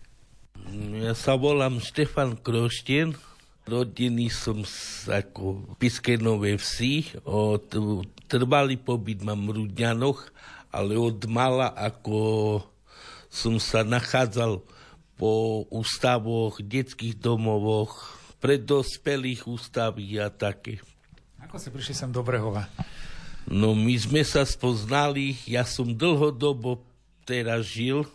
Ja 0.94 1.18
sa 1.18 1.34
volám 1.34 1.82
Štefan 1.82 2.38
Kroštien, 2.38 3.18
Rodený 3.66 4.30
som 4.30 4.62
z 4.62 5.10
ako 5.10 5.74
Piskenovej 5.82 6.62
vsi, 6.62 7.18
od, 7.26 7.66
trvalý 8.30 8.78
pobyt 8.78 9.26
mám 9.26 9.50
v 9.50 9.58
Rudňanoch, 9.58 10.30
ale 10.70 10.94
od 10.94 11.26
mala 11.26 11.74
ako 11.74 12.62
som 13.26 13.58
sa 13.58 13.82
nachádzal 13.82 14.62
po 15.18 15.66
ústavoch, 15.74 16.62
detských 16.62 17.18
domovoch, 17.18 18.22
pre 18.38 18.62
dospelých 18.62 19.50
ústavy 19.50 20.22
a 20.22 20.30
také. 20.30 20.78
Ako 21.42 21.58
si 21.58 21.74
prišli 21.74 21.98
sem 21.98 22.14
do 22.14 22.22
Brehova? 22.22 22.70
No 23.46 23.78
my 23.78 23.94
sme 23.98 24.26
sa 24.26 24.42
spoznali, 24.42 25.38
ja 25.46 25.62
som 25.62 25.94
dlhodobo 25.94 26.82
teraz 27.26 27.70
žil, 27.70 28.06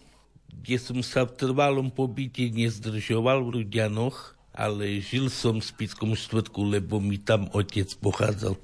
kde 0.51 0.77
som 0.77 0.99
sa 1.01 1.23
v 1.23 1.39
trvalom 1.39 1.89
pobyte 1.91 2.43
nezdržoval 2.51 3.47
v 3.47 3.63
Rudianoch 3.63 4.41
ale 4.61 4.99
žil 5.01 5.31
som 5.31 5.63
v 5.63 5.65
Spickom 5.65 6.13
štvrtku, 6.13 6.61
lebo 6.67 6.99
mi 6.99 7.17
tam 7.17 7.47
otec 7.55 7.89
pochádzal. 8.03 8.59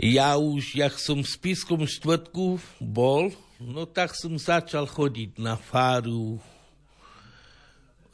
Ja 0.00 0.40
už, 0.40 0.74
jak 0.74 0.96
som 0.96 1.20
v 1.20 1.28
Spickom 1.28 1.84
štvrtku 1.84 2.58
bol, 2.80 3.30
no 3.60 3.84
tak 3.84 4.16
som 4.16 4.32
začal 4.40 4.88
chodiť 4.88 5.36
na 5.36 5.54
faru, 5.54 6.40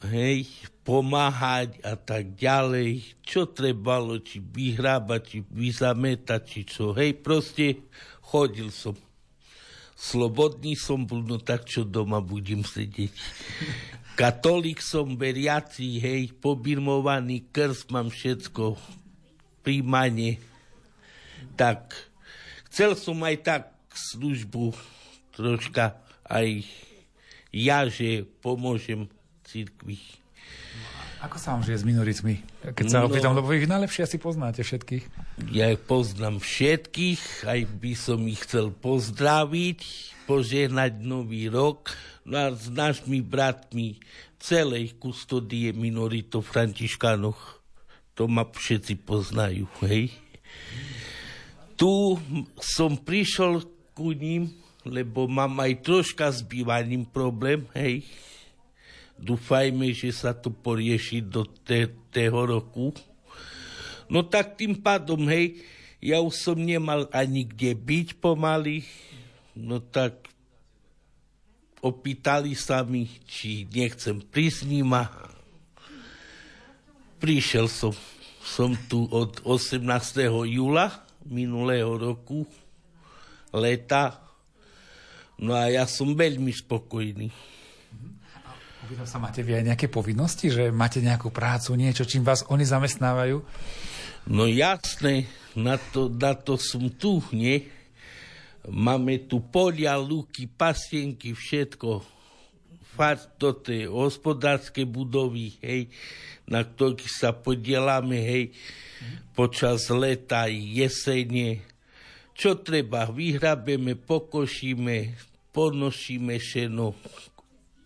hej, 0.03 0.45
pomáhať 0.83 1.79
a 1.79 1.95
tak 1.95 2.35
ďalej, 2.35 3.15
čo 3.23 3.47
trebalo, 3.47 4.19
či 4.19 4.43
vyhrábať, 4.43 5.21
či 5.23 5.37
vyzametať, 5.47 6.41
či 6.43 6.61
čo, 6.67 6.91
hej, 6.91 7.15
proste 7.23 7.87
chodil 8.19 8.67
som. 8.67 8.95
Slobodný 9.95 10.75
som 10.75 11.07
bol, 11.07 11.23
no 11.23 11.39
tak 11.39 11.63
čo 11.63 11.87
doma 11.87 12.19
budem 12.19 12.67
sedieť. 12.67 13.15
Katolík 14.19 14.83
som 14.83 15.15
veriaci, 15.15 16.03
hej, 16.03 16.35
pobirmovaný 16.37 17.47
krst, 17.49 17.87
mám 17.89 18.11
všetko, 18.11 18.75
príjmanie. 19.63 20.43
Tak, 21.55 21.95
chcel 22.67 22.99
som 22.99 23.17
aj 23.23 23.35
tak 23.41 23.63
službu 23.95 24.75
troška 25.33 25.97
aj 26.27 26.65
ja, 27.53 27.85
že 27.85 28.25
pomôžem 28.41 29.05
cirkvi. 29.45 30.22
Ako 31.23 31.39
sa 31.39 31.55
vám 31.55 31.63
žije 31.63 31.79
s 31.79 31.85
minoritmi? 31.87 32.43
Keď 32.75 32.85
sa 32.91 32.99
no, 32.99 33.07
opýtam, 33.07 33.31
lebo 33.31 33.47
ich 33.55 33.63
najlepšie 33.63 34.03
asi 34.03 34.17
poznáte 34.19 34.59
všetkých. 34.59 35.07
Ja 35.55 35.71
poznám 35.79 36.43
všetkých, 36.43 37.47
aj 37.47 37.59
by 37.79 37.93
som 37.95 38.27
ich 38.27 38.43
chcel 38.43 38.75
pozdraviť, 38.75 39.79
požehnať 40.27 40.99
nový 40.99 41.47
rok 41.47 41.95
no 42.27 42.35
a 42.35 42.51
s 42.51 42.67
našimi 42.67 43.23
bratmi 43.23 44.03
celej 44.35 44.99
kustodie 44.99 45.71
minorito 45.71 46.43
františkánoch. 46.43 47.63
To 48.19 48.27
ma 48.27 48.43
všetci 48.43 48.99
poznajú, 49.07 49.71
hej. 49.87 50.11
Tu 51.79 52.19
som 52.59 52.99
prišiel 52.99 53.63
ku 53.95 54.11
ním, 54.11 54.51
lebo 54.83 55.31
mám 55.31 55.55
aj 55.63 55.87
troška 55.87 56.27
s 56.27 56.43
bývaním 56.43 57.07
problém, 57.07 57.63
hej. 57.71 58.03
Dúfajme, 59.23 59.95
že 59.95 60.11
sa 60.11 60.35
to 60.35 60.51
porieši 60.51 61.23
do 61.23 61.47
tého 62.11 62.43
roku. 62.43 62.91
No 64.11 64.27
tak 64.27 64.59
tým 64.59 64.75
pádom, 64.75 65.23
hej, 65.31 65.63
ja 66.03 66.19
už 66.19 66.35
som 66.35 66.59
nemal 66.59 67.07
ani 67.15 67.47
kde 67.47 67.71
byť 67.71 68.19
pomaly, 68.19 68.83
no 69.55 69.79
tak 69.79 70.27
opýtali 71.79 72.51
sa 72.51 72.83
mi, 72.83 73.07
či 73.23 73.63
nechcem 73.71 74.19
prísť 74.19 74.67
nima. 74.67 75.07
Prišiel 77.23 77.71
som, 77.71 77.95
som 78.43 78.75
tu 78.91 79.07
od 79.07 79.39
18. 79.47 79.79
júla 80.51 80.91
minulého 81.23 81.95
roku, 81.95 82.43
leta, 83.55 84.19
no 85.39 85.55
a 85.55 85.71
ja 85.71 85.87
som 85.87 86.11
veľmi 86.11 86.51
spokojný. 86.51 87.31
Opýtam 88.83 89.07
sa, 89.07 89.15
máte 89.15 89.39
vy 89.47 89.55
aj 89.55 89.67
nejaké 89.71 89.87
povinnosti, 89.87 90.51
že 90.51 90.67
máte 90.67 90.99
nejakú 90.99 91.31
prácu, 91.31 91.71
niečo, 91.79 92.03
čím 92.03 92.27
vás 92.27 92.43
oni 92.51 92.67
zamestnávajú? 92.67 93.39
No 94.27 94.43
jasné, 94.43 95.31
na 95.55 95.79
to, 95.79 96.11
na 96.11 96.35
to 96.35 96.59
som 96.59 96.91
tu, 96.91 97.23
nie? 97.31 97.63
Máme 98.67 99.23
tu 99.23 99.39
polia, 99.39 99.95
lúky, 99.95 100.51
pasienky, 100.51 101.31
všetko. 101.31 102.03
Fakt, 102.99 103.39
toto 103.39 103.71
je 103.71 103.87
hospodárske 103.87 104.83
budovy, 104.83 105.55
hej, 105.63 105.87
na 106.43 106.67
ktorých 106.67 107.07
sa 107.07 107.31
podielame, 107.31 108.19
hej, 108.19 108.43
počas 109.31 109.87
leta 109.95 110.51
jesene. 110.51 111.63
Čo 112.35 112.59
treba, 112.59 113.07
vyhrabeme, 113.07 113.95
pokošíme, 113.95 115.15
ponošíme 115.55 116.35
šeno, 116.35 116.99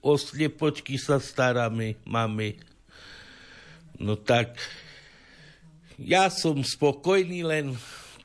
o 0.01 0.15
sliepočky 0.15 0.95
sa 0.99 1.21
staráme, 1.21 1.97
máme. 2.05 2.59
No 3.97 4.13
tak, 4.13 4.57
ja 5.97 6.29
som 6.29 6.61
spokojný, 6.61 7.41
len 7.41 7.73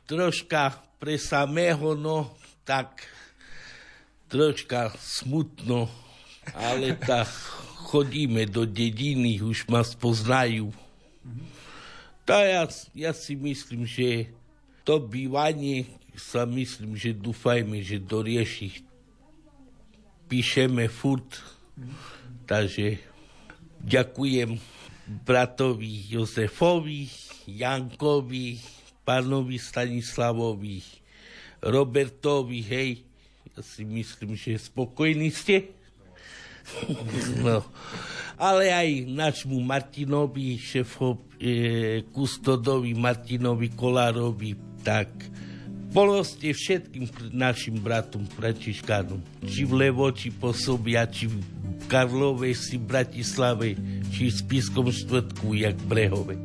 troška 0.04 0.76
pre 1.00 1.16
samého, 1.16 1.96
no, 1.96 2.32
tak 2.62 3.08
troška 4.28 4.92
smutno, 5.00 5.88
ale 6.52 6.96
tak 6.96 7.28
chodíme 7.88 8.48
do 8.48 8.64
dediny, 8.68 9.40
už 9.40 9.68
ma 9.68 9.84
spoznajú. 9.84 10.72
Tá 12.22 12.44
ja, 12.46 12.64
ja 12.94 13.12
si 13.12 13.34
myslím, 13.34 13.84
že 13.84 14.30
to 14.86 15.02
bývanie 15.02 15.90
sa 16.16 16.44
myslím, 16.44 16.94
že 16.94 17.16
dúfajme, 17.16 17.80
že 17.80 17.96
dorieši. 18.00 18.84
Píšeme 20.28 20.88
furt, 20.88 21.40
takže 22.46 23.00
ďakujem 23.82 24.56
bratovi 25.26 26.08
Jozefovi, 26.10 27.10
Jankovi, 27.46 28.62
pánovi 29.02 29.56
Stanislavovi, 29.58 30.82
Robertovi, 31.62 32.60
hej, 32.62 32.90
ja 33.52 33.60
si 33.60 33.82
myslím, 33.84 34.34
že 34.38 34.58
spokojní 34.58 35.30
ste. 35.30 35.70
No. 37.42 37.66
ale 38.38 38.70
aj 38.70 39.10
našmu 39.10 39.58
Martinovi, 39.58 40.54
šefo, 40.62 41.26
e, 41.42 42.06
kustodovi 42.14 42.94
Martinovi 42.94 43.74
Kolárovi, 43.74 44.54
tak 44.86 45.10
ste 46.24 46.56
všetkým 46.56 47.04
našim 47.36 47.76
bratom 47.76 48.24
Františkánom, 48.24 49.20
či 49.44 49.68
v 49.68 49.72
Levo, 49.76 50.08
či 50.08 50.32
po 50.32 50.56
Sobia, 50.56 51.04
či 51.04 51.28
v 51.28 51.36
Karlovej, 51.84 52.56
či 52.56 52.80
v 52.80 52.88
Bratislave, 52.88 53.76
či 54.08 54.28
v 54.28 54.32
Spiskom 54.32 54.88
štvrtku, 54.88 55.52
jak 55.52 55.76
Brehove. 55.84 56.40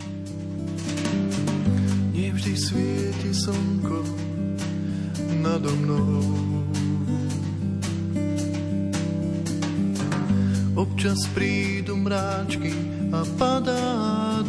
Nevždy 2.11 2.53
svieti 2.59 3.31
slnko 3.31 4.03
nado 5.39 5.71
mnou. 5.79 6.27
Občas 10.75 11.17
prídu 11.31 11.95
mráčky 11.95 12.75
a 13.15 13.23
padá 13.39 14.43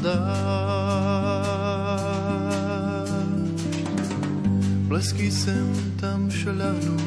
Blesky 4.98 5.30
sem 5.30 5.70
tam 6.02 6.26
šľahnú 6.26 6.98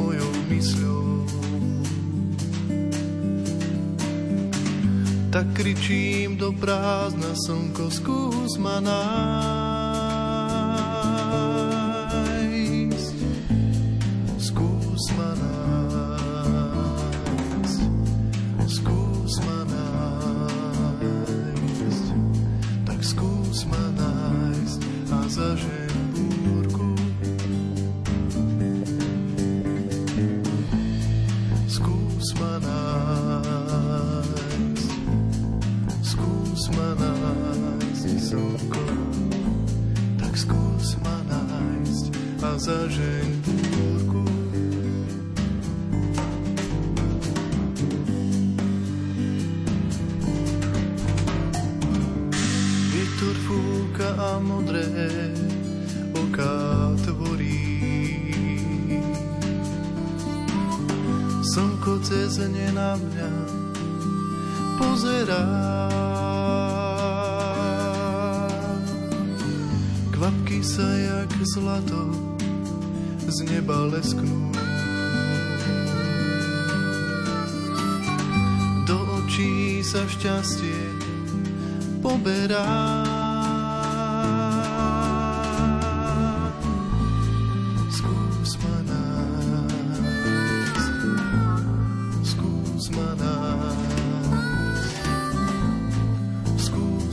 mojou 0.00 0.32
mysľou. 0.48 1.28
Tak 5.28 5.52
kričím 5.52 6.40
do 6.40 6.48
prázdna 6.56 7.36
slnko, 7.36 7.92
skús 7.92 8.56
ma 8.56 8.80
nájsť. 8.80 9.71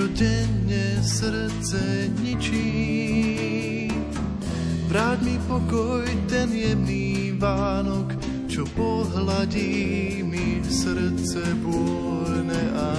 čo 0.00 0.08
denne 0.16 0.96
srdce 1.04 2.08
ničí. 2.24 2.72
Vráť 4.88 5.18
mi 5.28 5.36
pokoj, 5.44 6.08
ten 6.24 6.48
jemný 6.48 7.36
Vánok, 7.36 8.08
čo 8.48 8.64
pohľadí 8.72 10.24
mi 10.24 10.64
srdce 10.64 11.52
bôľne 11.60 12.62
a 12.80 12.90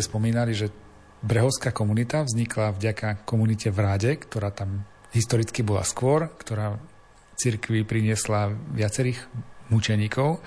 úvode 0.00 0.08
spomínali, 0.08 0.56
že 0.56 0.72
brehovská 1.20 1.76
komunita 1.76 2.24
vznikla 2.24 2.72
vďaka 2.72 3.28
komunite 3.28 3.68
v 3.68 3.78
Ráde, 3.84 4.16
ktorá 4.16 4.48
tam 4.48 4.88
historicky 5.12 5.60
bola 5.60 5.84
skôr, 5.84 6.32
ktorá 6.40 6.80
cirkvi 7.36 7.84
priniesla 7.84 8.48
viacerých 8.72 9.20
mučeníkov. 9.68 10.40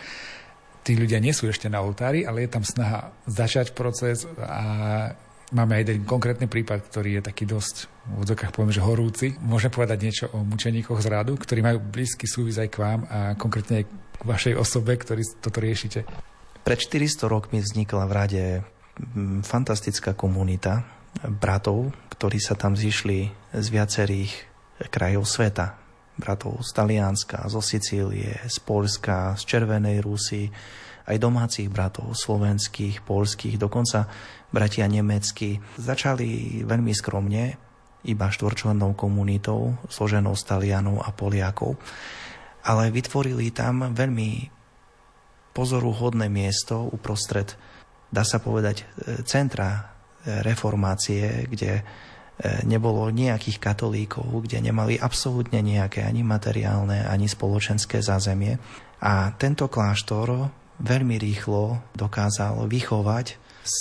Tí 0.81 0.97
ľudia 0.97 1.21
nie 1.21 1.31
sú 1.37 1.45
ešte 1.47 1.69
na 1.69 1.85
oltári, 1.85 2.25
ale 2.25 2.43
je 2.43 2.49
tam 2.49 2.65
snaha 2.65 3.13
začať 3.29 3.77
proces 3.77 4.25
a 4.41 5.13
Máme 5.53 5.77
aj 5.77 5.85
jeden 5.85 6.01
konkrétny 6.09 6.49
prípad, 6.49 6.89
ktorý 6.89 7.21
je 7.21 7.29
taký 7.29 7.45
dosť, 7.45 7.85
v 8.09 8.25
odzokách 8.25 8.57
poviem, 8.57 8.73
že 8.73 8.81
horúci. 8.81 9.37
Môžem 9.37 9.69
povedať 9.69 10.01
niečo 10.01 10.25
o 10.33 10.41
mučeníkoch 10.41 10.97
z 10.97 11.13
rádu, 11.13 11.37
ktorí 11.37 11.61
majú 11.61 11.77
blízky 11.77 12.25
súvis 12.25 12.57
aj 12.57 12.73
k 12.73 12.81
vám 12.81 13.05
a 13.05 13.37
konkrétne 13.37 13.83
aj 13.83 13.85
k 13.85 14.23
vašej 14.25 14.53
osobe, 14.57 14.97
ktorí 14.97 15.21
toto 15.37 15.61
riešite. 15.61 16.09
Pred 16.65 16.79
400 16.89 17.29
rokmi 17.29 17.61
vznikla 17.61 18.03
v 18.09 18.15
rade 18.17 18.43
fantastická 19.41 20.13
komunita 20.13 20.85
bratov, 21.25 21.93
ktorí 22.13 22.37
sa 22.41 22.53
tam 22.53 22.77
zišli 22.77 23.29
z 23.53 23.67
viacerých 23.69 24.31
krajov 24.89 25.25
sveta. 25.29 25.77
Bratov 26.13 26.61
z 26.61 26.69
Talianska, 26.77 27.49
zo 27.49 27.57
Sicílie, 27.57 28.37
z 28.45 28.57
Polska, 28.61 29.33
z 29.33 29.41
Červenej 29.49 30.05
Rusy, 30.05 30.53
aj 31.09 31.17
domácich 31.17 31.67
bratov, 31.73 32.13
slovenských, 32.13 33.01
polských, 33.01 33.57
dokonca 33.57 34.07
bratia 34.53 34.85
nemeckí. 34.85 35.57
Začali 35.81 36.61
veľmi 36.63 36.93
skromne, 36.93 37.57
iba 38.05 38.27
štvorčlennou 38.29 38.93
komunitou, 38.93 39.79
složenou 39.89 40.37
z 40.37 40.43
Talianov 40.45 41.01
a 41.01 41.09
Poliakov, 41.11 41.81
ale 42.63 42.93
vytvorili 42.93 43.49
tam 43.49 43.91
veľmi 43.91 44.53
pozoruhodné 45.51 46.29
miesto 46.29 46.87
uprostred, 46.93 47.57
dá 48.13 48.21
sa 48.21 48.37
povedať, 48.37 48.85
centra 49.25 49.97
reformácie, 50.23 51.49
kde 51.49 51.81
nebolo 52.63 53.09
nejakých 53.09 53.57
katolíkov, 53.57 54.45
kde 54.45 54.69
nemali 54.69 55.01
absolútne 55.01 55.59
nejaké 55.65 56.05
ani 56.05 56.21
materiálne, 56.21 57.05
ani 57.09 57.25
spoločenské 57.25 57.99
zázemie. 58.05 58.61
A 59.01 59.33
tento 59.35 59.67
kláštor 59.67 60.49
veľmi 60.81 61.17
rýchlo 61.17 61.93
dokázal 61.97 62.65
vychovať 62.69 63.37
z 63.65 63.77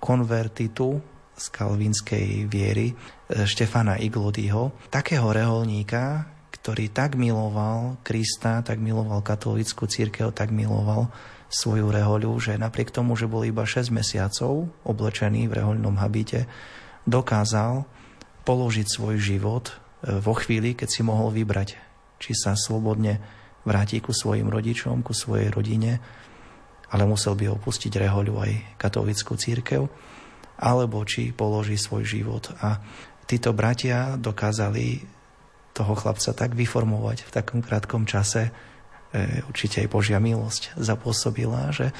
konvertitu 0.00 1.02
z 1.32 1.46
kalvinskej 1.50 2.46
viery 2.46 2.92
e, 2.92 2.94
Štefana 3.48 3.98
Iglodyho, 3.98 4.76
takého 4.92 5.26
reholníka, 5.32 6.28
ktorý 6.54 6.94
tak 6.94 7.18
miloval 7.18 7.98
Krista, 8.06 8.62
tak 8.62 8.78
miloval 8.78 9.24
katolickú 9.24 9.90
církev, 9.90 10.30
tak 10.30 10.54
miloval 10.54 11.10
svoju 11.52 11.92
rehoľu, 11.92 12.32
že 12.40 12.56
napriek 12.56 12.88
tomu, 12.88 13.12
že 13.12 13.28
bol 13.28 13.44
iba 13.44 13.68
6 13.68 13.92
mesiacov 13.92 14.72
oblečený 14.88 15.52
v 15.52 15.60
rehoľnom 15.60 16.00
habite, 16.00 16.48
dokázal 17.04 17.84
položiť 18.48 18.86
svoj 18.88 19.20
život 19.20 19.68
e, 19.68 20.16
vo 20.16 20.32
chvíli, 20.32 20.72
keď 20.72 20.88
si 20.88 21.04
mohol 21.04 21.28
vybrať, 21.28 21.76
či 22.16 22.32
sa 22.32 22.56
slobodne 22.56 23.20
vráti 23.68 24.00
ku 24.00 24.16
svojim 24.16 24.48
rodičom, 24.48 25.04
ku 25.04 25.12
svojej 25.12 25.52
rodine, 25.52 26.00
ale 26.88 27.04
musel 27.04 27.36
by 27.36 27.52
opustiť 27.52 27.92
rehoľu 28.00 28.34
aj 28.40 28.52
katolickú 28.80 29.36
církev, 29.36 29.86
alebo 30.56 31.04
či 31.04 31.36
položí 31.36 31.76
svoj 31.76 32.08
život. 32.08 32.48
A 32.64 32.80
títo 33.28 33.52
bratia 33.52 34.16
dokázali 34.16 35.04
toho 35.72 35.94
chlapca 35.96 36.32
tak 36.36 36.52
vyformovať 36.52 37.28
v 37.28 37.30
takom 37.32 37.60
krátkom 37.64 38.04
čase, 38.04 38.52
určite 39.48 39.84
aj 39.84 39.88
Božia 39.92 40.18
milosť 40.18 40.76
zapôsobila, 40.80 41.68
že 41.70 41.92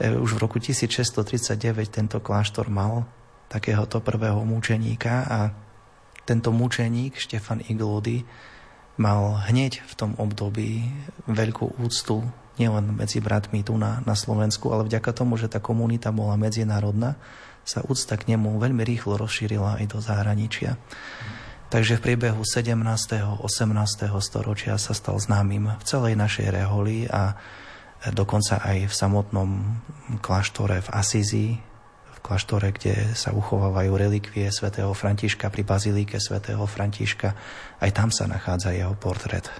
e, 0.00 0.16
už 0.16 0.36
v 0.36 0.42
roku 0.42 0.56
1639 0.58 1.60
tento 1.92 2.18
kláštor 2.18 2.72
mal 2.72 3.04
takéhoto 3.52 4.00
prvého 4.00 4.40
mučeníka 4.44 5.24
a 5.28 5.38
tento 6.28 6.52
mučeník 6.52 7.16
Štefan 7.16 7.64
Iglody 7.64 8.24
mal 9.00 9.40
hneď 9.48 9.80
v 9.88 9.92
tom 9.96 10.12
období 10.20 10.84
veľkú 11.24 11.80
úctu 11.80 12.26
nielen 12.58 12.98
medzi 12.98 13.22
bratmi 13.22 13.62
tu 13.62 13.78
na, 13.78 14.02
na 14.02 14.18
Slovensku, 14.18 14.68
ale 14.74 14.84
vďaka 14.90 15.14
tomu, 15.14 15.38
že 15.38 15.46
tá 15.46 15.62
komunita 15.62 16.10
bola 16.10 16.34
medzinárodná, 16.34 17.14
sa 17.62 17.86
úcta 17.86 18.18
k 18.18 18.34
nemu 18.34 18.58
veľmi 18.58 18.82
rýchlo 18.82 19.14
rozšírila 19.14 19.78
aj 19.78 19.86
do 19.94 19.98
zahraničia. 20.02 20.74
Takže 21.68 22.00
v 22.00 22.04
priebehu 22.04 22.40
17. 22.48 22.80
18. 23.44 23.44
storočia 24.24 24.80
sa 24.80 24.96
stal 24.96 25.20
známym 25.20 25.68
v 25.76 25.84
celej 25.84 26.16
našej 26.16 26.48
reholi 26.48 27.04
a 27.12 27.36
dokonca 28.08 28.56
aj 28.64 28.88
v 28.88 28.94
samotnom 28.94 29.50
kláštore 30.24 30.80
v 30.80 30.88
Asízi, 30.96 31.60
v 32.16 32.18
kláštore, 32.24 32.72
kde 32.72 33.12
sa 33.12 33.36
uchovávajú 33.36 33.92
relikvie 34.00 34.48
svätého 34.48 34.88
Františka 34.96 35.52
pri 35.52 35.60
bazilíke 35.68 36.16
svätého 36.16 36.64
Františka. 36.64 37.36
Aj 37.76 37.90
tam 37.92 38.08
sa 38.08 38.24
nachádza 38.24 38.72
jeho 38.72 38.96
portrét. 38.96 39.52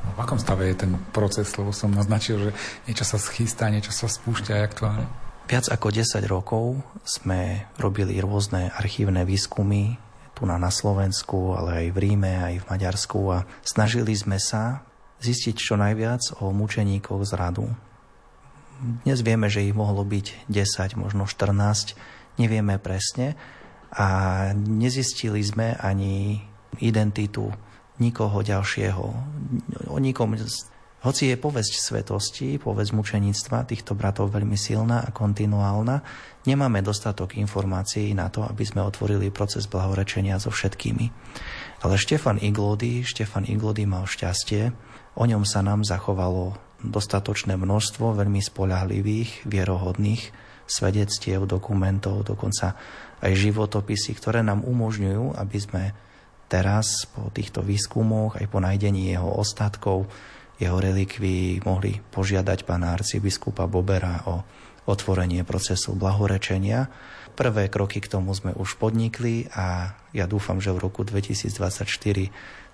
V 0.00 0.18
akom 0.22 0.38
stave 0.38 0.70
je 0.70 0.86
ten 0.86 0.94
proces, 1.10 1.50
lebo 1.58 1.74
som 1.74 1.90
naznačil, 1.90 2.38
že 2.38 2.50
niečo 2.86 3.02
sa 3.02 3.18
schystá, 3.18 3.66
niečo 3.74 3.90
sa 3.90 4.06
spúšťa 4.06 4.52
aj 4.54 4.62
aktuálne? 4.70 5.06
Viac 5.50 5.66
ako 5.66 5.90
10 5.90 6.22
rokov 6.30 6.78
sme 7.02 7.66
robili 7.74 8.22
rôzne 8.22 8.70
archívne 8.70 9.26
výskumy, 9.26 9.98
tu 10.40 10.48
na, 10.48 10.72
Slovensku, 10.72 11.52
ale 11.52 11.84
aj 11.84 11.86
v 11.92 11.98
Ríme, 12.00 12.32
aj 12.40 12.54
v 12.64 12.68
Maďarsku 12.72 13.20
a 13.28 13.44
snažili 13.60 14.16
sme 14.16 14.40
sa 14.40 14.88
zistiť 15.20 15.52
čo 15.52 15.76
najviac 15.76 16.40
o 16.40 16.48
mučeníkoch 16.56 17.20
z 17.28 17.32
radu. 17.36 17.68
Dnes 19.04 19.20
vieme, 19.20 19.52
že 19.52 19.60
ich 19.60 19.76
mohlo 19.76 20.00
byť 20.00 20.48
10, 20.48 20.96
možno 20.96 21.28
14, 21.28 21.92
nevieme 22.40 22.80
presne 22.80 23.36
a 23.92 24.48
nezistili 24.56 25.44
sme 25.44 25.76
ani 25.76 26.40
identitu 26.80 27.52
nikoho 28.00 28.40
ďalšieho. 28.40 29.04
O 29.92 29.96
nikom 30.00 30.40
hoci 31.00 31.32
je 31.32 31.36
povesť 31.40 31.74
svetosti, 31.80 32.60
povesť 32.60 32.92
mučeníctva 32.92 33.64
týchto 33.64 33.96
bratov 33.96 34.36
veľmi 34.36 34.56
silná 34.56 35.00
a 35.00 35.08
kontinuálna, 35.08 36.04
nemáme 36.44 36.84
dostatok 36.84 37.40
informácií 37.40 38.12
na 38.12 38.28
to, 38.28 38.44
aby 38.44 38.64
sme 38.68 38.84
otvorili 38.84 39.32
proces 39.32 39.64
blahorečenia 39.64 40.36
so 40.36 40.52
všetkými. 40.52 41.06
Ale 41.80 41.96
Štefan 41.96 42.36
Iglody, 42.44 43.00
Štefan 43.00 43.48
Iglody 43.48 43.88
mal 43.88 44.04
šťastie, 44.04 44.76
o 45.16 45.24
ňom 45.24 45.48
sa 45.48 45.64
nám 45.64 45.88
zachovalo 45.88 46.60
dostatočné 46.84 47.56
množstvo 47.56 48.16
veľmi 48.16 48.40
spolahlivých, 48.44 49.48
vierohodných 49.48 50.32
svedectiev, 50.68 51.48
dokumentov, 51.48 52.28
dokonca 52.28 52.76
aj 53.24 53.32
životopisy, 53.36 54.16
ktoré 54.16 54.44
nám 54.44 54.64
umožňujú, 54.64 55.36
aby 55.36 55.58
sme 55.58 55.82
teraz 56.50 57.08
po 57.10 57.32
týchto 57.32 57.64
výskumoch, 57.64 58.36
aj 58.36 58.46
po 58.48 58.58
nájdení 58.62 59.12
jeho 59.12 59.28
ostatkov, 59.28 60.06
jeho 60.60 60.76
relikví 60.76 61.64
mohli 61.64 62.04
požiadať 62.12 62.68
pána 62.68 62.92
arcibiskupa 62.92 63.64
Bobera 63.64 64.28
o 64.28 64.44
otvorenie 64.84 65.40
procesu 65.48 65.96
blahorečenia. 65.96 66.92
Prvé 67.32 67.72
kroky 67.72 68.04
k 68.04 68.12
tomu 68.12 68.36
sme 68.36 68.52
už 68.52 68.76
podnikli 68.76 69.48
a 69.56 69.96
ja 70.12 70.28
dúfam, 70.28 70.60
že 70.60 70.76
v 70.76 70.84
roku 70.84 71.00
2024 71.00 71.88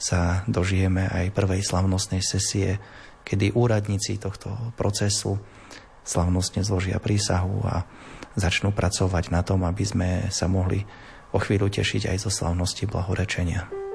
sa 0.02 0.42
dožijeme 0.50 1.06
aj 1.06 1.30
prvej 1.30 1.62
slavnostnej 1.62 2.24
sesie, 2.26 2.82
kedy 3.22 3.54
úradníci 3.54 4.18
tohto 4.18 4.50
procesu 4.74 5.38
slavnostne 6.02 6.66
zložia 6.66 6.98
prísahu 6.98 7.62
a 7.66 7.86
začnú 8.34 8.74
pracovať 8.74 9.30
na 9.30 9.46
tom, 9.46 9.62
aby 9.62 9.84
sme 9.86 10.10
sa 10.34 10.50
mohli 10.50 10.82
o 11.30 11.38
chvíľu 11.38 11.70
tešiť 11.70 12.10
aj 12.10 12.26
zo 12.26 12.30
slavnosti 12.30 12.86
blahorečenia. 12.90 13.85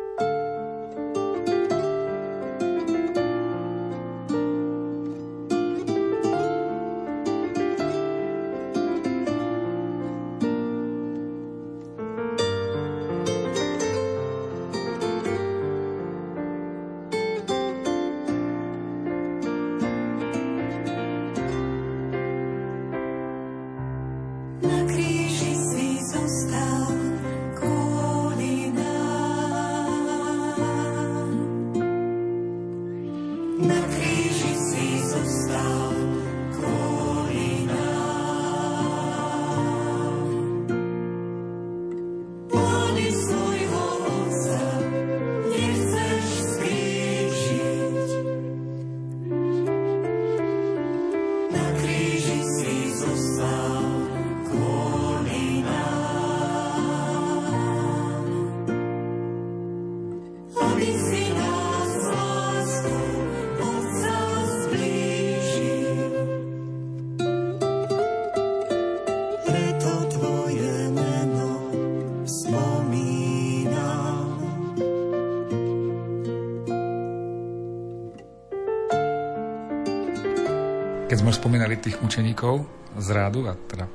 Učeníkov 82.21 82.69
z 83.01 83.07
rádu 83.09 83.49
a 83.49 83.57
teda 83.57 83.89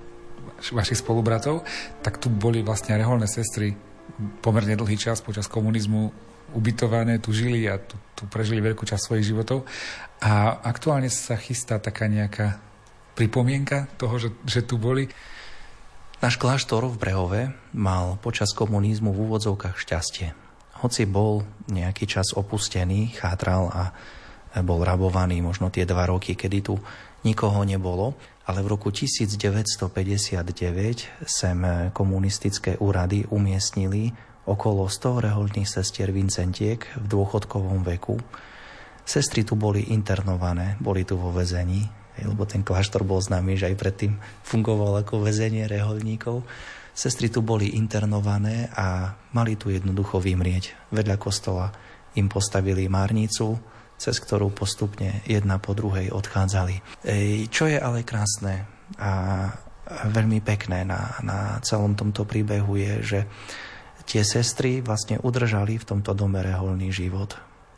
vašich 0.74 0.98
spolubratov, 0.98 1.62
tak 2.02 2.18
tu 2.18 2.26
boli 2.26 2.58
vlastne 2.66 2.98
reholné 2.98 3.30
sestry 3.30 3.78
pomerne 4.42 4.74
dlhý 4.74 4.98
čas 4.98 5.22
počas 5.22 5.46
komunizmu 5.46 6.10
ubytované, 6.58 7.22
tu 7.22 7.30
žili 7.30 7.70
a 7.70 7.78
tu, 7.78 7.94
tu 8.18 8.26
prežili 8.26 8.58
veľkú 8.58 8.82
časť 8.82 9.02
svojich 9.02 9.30
životov. 9.30 9.62
A 10.26 10.58
aktuálne 10.58 11.06
sa 11.06 11.38
chystá 11.38 11.78
taká 11.78 12.10
nejaká 12.10 12.58
pripomienka 13.14 13.86
toho, 13.94 14.18
že, 14.18 14.28
že 14.42 14.66
tu 14.66 14.74
boli. 14.74 15.06
Náš 16.18 16.34
kláštor 16.40 16.82
v 16.90 16.98
Brehove 16.98 17.42
mal 17.76 18.18
počas 18.18 18.50
komunizmu 18.56 19.14
v 19.14 19.22
úvodzovkách 19.22 19.78
šťastie. 19.78 20.34
Hoci 20.82 21.06
bol 21.06 21.46
nejaký 21.70 22.10
čas 22.10 22.34
opustený, 22.34 23.14
chátral 23.14 23.70
a 23.70 23.94
bol 24.64 24.80
rabovaný 24.82 25.44
možno 25.44 25.68
tie 25.68 25.84
dva 25.84 26.08
roky, 26.08 26.32
kedy 26.34 26.58
tu 26.64 26.74
nikoho 27.26 27.66
nebolo, 27.66 28.14
ale 28.46 28.62
v 28.62 28.78
roku 28.78 28.94
1959 28.94 29.90
sem 31.26 31.58
komunistické 31.90 32.78
úrady 32.78 33.26
umiestnili 33.26 34.14
okolo 34.46 34.86
100 34.86 35.26
reholných 35.26 35.66
sestier 35.66 36.14
Vincentiek 36.14 36.78
v 36.78 37.06
dôchodkovom 37.10 37.82
veku. 37.82 38.22
Sestry 39.02 39.42
tu 39.42 39.58
boli 39.58 39.90
internované, 39.90 40.78
boli 40.78 41.02
tu 41.02 41.18
vo 41.18 41.34
väzení, 41.34 41.82
lebo 42.22 42.46
ten 42.46 42.62
kláštor 42.62 43.02
bol 43.02 43.18
známy, 43.18 43.58
že 43.58 43.74
aj 43.74 43.76
predtým 43.76 44.14
fungoval 44.46 45.02
ako 45.02 45.26
väzenie 45.26 45.66
reholníkov. 45.66 46.46
Sestry 46.96 47.28
tu 47.28 47.42
boli 47.42 47.74
internované 47.74 48.70
a 48.72 49.12
mali 49.34 49.58
tu 49.58 49.68
jednoducho 49.74 50.22
vymrieť. 50.22 50.94
Vedľa 50.94 51.16
kostola 51.18 51.68
im 52.16 52.30
postavili 52.30 52.88
márnicu, 52.88 53.75
cez 53.96 54.20
ktorú 54.20 54.52
postupne 54.52 55.24
jedna 55.24 55.56
po 55.56 55.72
druhej 55.72 56.12
odchádzali. 56.12 57.02
Čo 57.48 57.64
je 57.68 57.78
ale 57.80 58.04
krásne 58.04 58.68
a 59.00 59.50
veľmi 60.10 60.42
pekné 60.42 60.84
na, 60.84 61.16
na 61.22 61.58
celom 61.62 61.94
tomto 61.94 62.26
príbehu 62.28 62.76
je, 62.76 62.92
že 63.02 63.20
tie 64.06 64.22
sestry 64.22 64.84
vlastne 64.84 65.18
udržali 65.18 65.78
v 65.78 65.88
tomto 65.88 66.14
dome 66.14 66.42
reholný 66.42 66.94
život. 66.94 67.34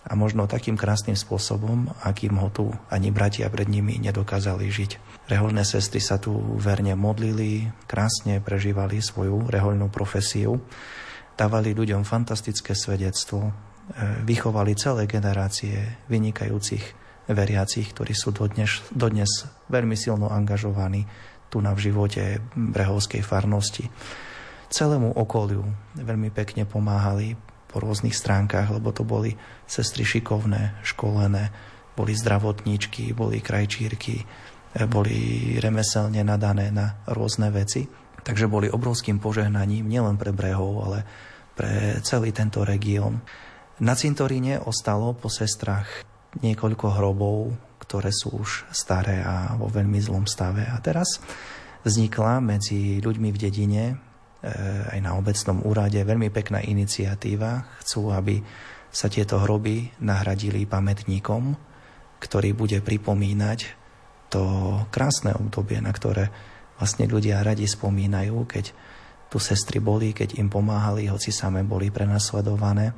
A 0.09 0.17
možno 0.17 0.49
takým 0.49 0.73
krásnym 0.73 1.21
spôsobom, 1.21 1.93
akým 2.01 2.41
ho 2.41 2.49
tu 2.49 2.73
ani 2.89 3.13
bratia 3.13 3.45
pred 3.53 3.69
nimi 3.69 4.01
nedokázali 4.01 4.65
žiť. 4.73 4.91
Reholné 5.29 5.69
sestry 5.69 6.01
sa 6.01 6.17
tu 6.17 6.33
verne 6.57 6.97
modlili, 6.97 7.69
krásne 7.85 8.41
prežívali 8.41 9.05
svoju 9.05 9.53
reholnú 9.53 9.93
profesiu, 9.93 10.65
dávali 11.37 11.77
ľuďom 11.77 12.09
fantastické 12.09 12.73
svedectvo, 12.73 13.53
vychovali 14.25 14.77
celé 14.77 15.09
generácie 15.09 16.05
vynikajúcich 16.13 16.85
veriacich, 17.29 17.93
ktorí 17.93 18.13
sú 18.17 18.33
dodnes, 18.33 18.85
dodnes 18.93 19.29
veľmi 19.69 19.97
silno 19.97 20.33
angažovaní 20.33 21.05
tu 21.49 21.61
na 21.65 21.73
v 21.73 21.89
živote 21.89 22.41
brehovskej 22.53 23.25
farnosti. 23.25 23.89
Celému 24.69 25.17
okoliu 25.17 25.65
veľmi 25.97 26.29
pekne 26.29 26.69
pomáhali 26.69 27.37
po 27.69 27.81
rôznych 27.81 28.17
stránkach, 28.17 28.69
lebo 28.73 28.93
to 28.93 29.05
boli 29.05 29.37
sestry 29.65 30.05
šikovné, 30.05 30.81
školené, 30.85 31.53
boli 31.97 32.13
zdravotníčky, 32.17 33.13
boli 33.17 33.41
krajčírky, 33.41 34.25
E, 34.77 34.85
boli 34.85 35.17
remeselne 35.57 36.21
nadané 36.21 36.69
na 36.69 37.01
rôzne 37.09 37.49
veci. 37.49 37.89
Takže 38.21 38.51
boli 38.51 38.69
obrovským 38.69 39.17
požehnaním 39.17 39.89
nielen 39.89 40.21
pre 40.21 40.37
brehov, 40.37 40.85
ale 40.85 40.99
pre 41.57 41.97
celý 42.05 42.31
tento 42.37 42.61
región. 42.63 43.25
Na 43.79 43.95
cintoríne 43.95 44.59
ostalo 44.59 45.15
po 45.15 45.31
sestrach 45.31 46.03
niekoľko 46.43 46.99
hrobov, 46.99 47.55
ktoré 47.79 48.11
sú 48.11 48.43
už 48.43 48.67
staré 48.75 49.23
a 49.23 49.55
vo 49.55 49.71
veľmi 49.71 50.03
zlom 50.03 50.27
stave. 50.27 50.67
A 50.67 50.83
teraz 50.83 51.23
vznikla 51.87 52.43
medzi 52.43 52.99
ľuďmi 52.99 53.31
v 53.31 53.39
dedine, 53.39 53.85
e, 53.87 53.95
aj 54.93 54.99
na 54.99 55.15
obecnom 55.15 55.63
úrade, 55.63 56.03
veľmi 56.03 56.27
pekná 56.35 56.59
iniciatíva. 56.59 57.79
Chcú, 57.87 58.11
aby 58.11 58.43
sa 58.91 59.07
tieto 59.07 59.39
hroby 59.39 59.95
nahradili 60.03 60.67
pamätníkom, 60.67 61.55
ktorý 62.19 62.59
bude 62.59 62.83
pripomínať 62.83 63.79
to 64.27 64.43
krásne 64.91 65.39
obdobie, 65.39 65.79
na 65.79 65.95
ktoré 65.95 66.35
vlastne 66.83 67.07
ľudia 67.07 67.47
radi 67.47 67.71
spomínajú, 67.71 68.43
keď 68.43 68.75
tu 69.29 69.39
sestry 69.39 69.79
boli, 69.79 70.17
keď 70.17 70.41
im 70.41 70.51
pomáhali, 70.51 71.07
hoci 71.07 71.31
same 71.31 71.63
boli 71.63 71.93
prenasledované, 71.93 72.97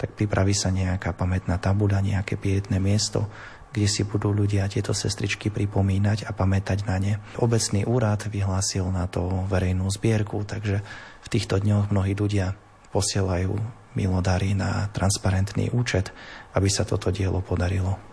tak 0.00 0.16
pripraví 0.16 0.56
sa 0.56 0.72
nejaká 0.72 1.12
pamätná 1.12 1.60
tabuľa, 1.60 2.00
nejaké 2.00 2.40
pietné 2.40 2.80
miesto, 2.80 3.28
kde 3.68 3.84
si 3.84 4.02
budú 4.08 4.32
ľudia 4.32 4.64
tieto 4.66 4.96
sestričky 4.96 5.52
pripomínať 5.52 6.24
a 6.24 6.32
pamätať 6.32 6.78
na 6.88 6.96
ne. 6.96 7.12
Obecný 7.36 7.84
úrad 7.84 8.24
vyhlásil 8.24 8.88
na 8.88 9.04
to 9.06 9.44
verejnú 9.46 9.92
zbierku, 9.92 10.42
takže 10.48 10.80
v 11.20 11.28
týchto 11.28 11.60
dňoch 11.60 11.92
mnohí 11.92 12.16
ľudia 12.16 12.56
posielajú 12.96 13.54
milodary 13.94 14.56
na 14.56 14.88
transparentný 14.90 15.68
účet, 15.70 16.10
aby 16.56 16.72
sa 16.72 16.88
toto 16.88 17.12
dielo 17.12 17.44
podarilo. 17.44 18.10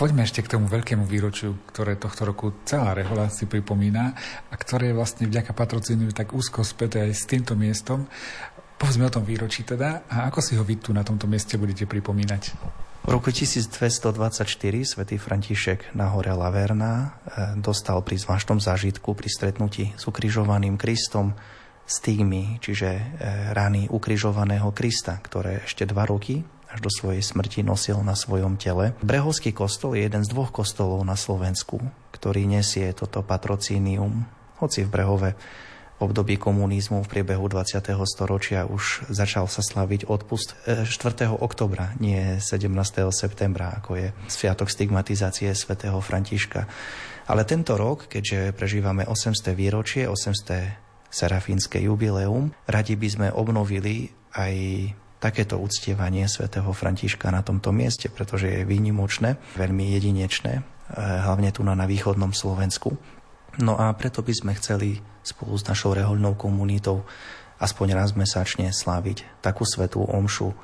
Poďme 0.00 0.24
ešte 0.24 0.40
k 0.40 0.56
tomu 0.56 0.64
veľkému 0.64 1.04
výročiu, 1.04 1.60
ktoré 1.68 1.92
tohto 1.92 2.24
roku 2.24 2.56
celá 2.64 2.96
rehola 2.96 3.28
si 3.28 3.44
pripomína 3.44 4.16
a 4.48 4.54
ktoré 4.56 4.88
je 4.88 4.96
vlastne 4.96 5.28
vďaka 5.28 5.52
patrocínu 5.52 6.08
tak 6.16 6.32
úzko 6.32 6.64
späté 6.64 7.04
aj 7.04 7.12
s 7.12 7.28
týmto 7.28 7.52
miestom. 7.52 8.08
Povedzme 8.80 9.04
o 9.04 9.12
tom 9.12 9.28
výročí 9.28 9.60
teda 9.60 10.08
a 10.08 10.32
ako 10.32 10.40
si 10.40 10.56
ho 10.56 10.64
vy 10.64 10.80
tu 10.80 10.96
na 10.96 11.04
tomto 11.04 11.28
mieste 11.28 11.60
budete 11.60 11.84
pripomínať? 11.84 12.42
V 13.04 13.10
roku 13.12 13.28
1224 13.28 14.16
svätý 14.88 15.20
František 15.20 15.92
na 15.92 16.08
hore 16.08 16.32
Laverna 16.32 16.92
eh, 16.96 17.08
dostal 17.60 18.00
pri 18.00 18.16
zvláštnom 18.16 18.56
zážitku 18.56 19.12
pri 19.12 19.28
stretnutí 19.28 19.92
s 20.00 20.08
ukrižovaným 20.08 20.80
Kristom 20.80 21.36
stigmy, 21.84 22.56
čiže 22.64 22.88
eh, 22.96 23.02
rany 23.52 23.84
ukrižovaného 23.92 24.72
Krista, 24.72 25.20
ktoré 25.20 25.68
ešte 25.68 25.84
dva 25.84 26.08
roky 26.08 26.40
až 26.72 26.80
do 26.80 26.88
svojej 26.88 27.20
smrti 27.20 27.60
nosil 27.60 28.00
na 28.00 28.16
svojom 28.16 28.56
tele. 28.56 28.96
Brehovský 29.04 29.52
kostol 29.52 30.00
je 30.00 30.08
jeden 30.08 30.24
z 30.24 30.32
dvoch 30.32 30.56
kostolov 30.56 31.04
na 31.04 31.20
Slovensku, 31.20 31.84
ktorý 32.16 32.48
nesie 32.48 32.96
toto 32.96 33.20
patrocínium, 33.20 34.24
hoci 34.56 34.88
v 34.88 34.92
Brehove 34.92 35.30
období 36.00 36.40
komunizmu 36.40 37.04
v 37.04 37.10
priebehu 37.12 37.44
20. 37.44 37.84
storočia 38.08 38.64
už 38.64 39.04
začal 39.12 39.44
sa 39.46 39.60
slaviť 39.60 40.08
odpust 40.08 40.56
4. 40.64 40.88
E, 40.88 41.24
oktobra, 41.28 41.92
nie 42.00 42.40
17. 42.40 42.72
septembra, 43.12 43.76
ako 43.76 44.00
je 44.00 44.08
sviatok 44.26 44.72
stigmatizácie 44.72 45.52
svätého 45.52 46.00
Františka. 46.00 46.64
Ale 47.28 47.44
tento 47.44 47.76
rok, 47.76 48.08
keďže 48.08 48.56
prežívame 48.56 49.04
800. 49.04 49.52
výročie, 49.52 50.08
800. 50.08 51.12
serafínske 51.12 51.78
jubileum, 51.84 52.50
radi 52.64 52.96
by 52.96 53.08
sme 53.12 53.28
obnovili 53.30 54.08
aj 54.34 54.54
takéto 55.20 55.60
uctievanie 55.60 56.24
svätého 56.24 56.72
Františka 56.72 57.28
na 57.28 57.44
tomto 57.44 57.76
mieste, 57.76 58.08
pretože 58.08 58.48
je 58.48 58.64
výnimočné, 58.64 59.36
veľmi 59.60 59.92
jedinečné, 60.00 60.52
eh, 60.56 60.62
hlavne 60.96 61.52
tu 61.52 61.60
na, 61.60 61.76
na 61.76 61.84
východnom 61.84 62.32
Slovensku. 62.32 62.96
No 63.60 63.76
a 63.76 63.92
preto 63.92 64.24
by 64.24 64.32
sme 64.32 64.52
chceli 64.56 65.04
spolu 65.22 65.54
s 65.56 65.66
našou 65.68 65.92
rehoľnou 65.96 66.36
komunitou 66.36 67.04
aspoň 67.60 67.92
raz 67.92 68.16
mesačne 68.16 68.72
sláviť 68.72 69.28
takú 69.44 69.68
svetú 69.68 70.00
omšu, 70.00 70.56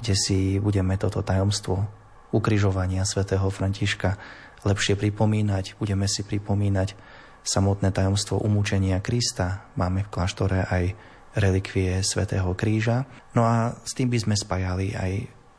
kde 0.00 0.14
si 0.16 0.56
budeme 0.56 0.96
toto 0.96 1.20
tajomstvo 1.20 1.84
ukrižovania 2.32 3.04
svätého 3.04 3.48
Františka 3.52 4.16
lepšie 4.64 4.98
pripomínať. 4.98 5.78
Budeme 5.78 6.08
si 6.10 6.24
pripomínať 6.24 6.96
samotné 7.44 7.94
tajomstvo 7.94 8.40
umúčenia 8.40 8.98
Krista. 9.04 9.68
Máme 9.78 10.04
v 10.04 10.12
kláštore 10.12 10.66
aj 10.66 10.96
relikvie 11.38 12.02
svätého 12.02 12.50
Kríža. 12.56 13.06
No 13.36 13.46
a 13.46 13.76
s 13.84 13.94
tým 13.94 14.10
by 14.10 14.18
sme 14.18 14.34
spájali 14.34 14.96
aj 14.96 15.12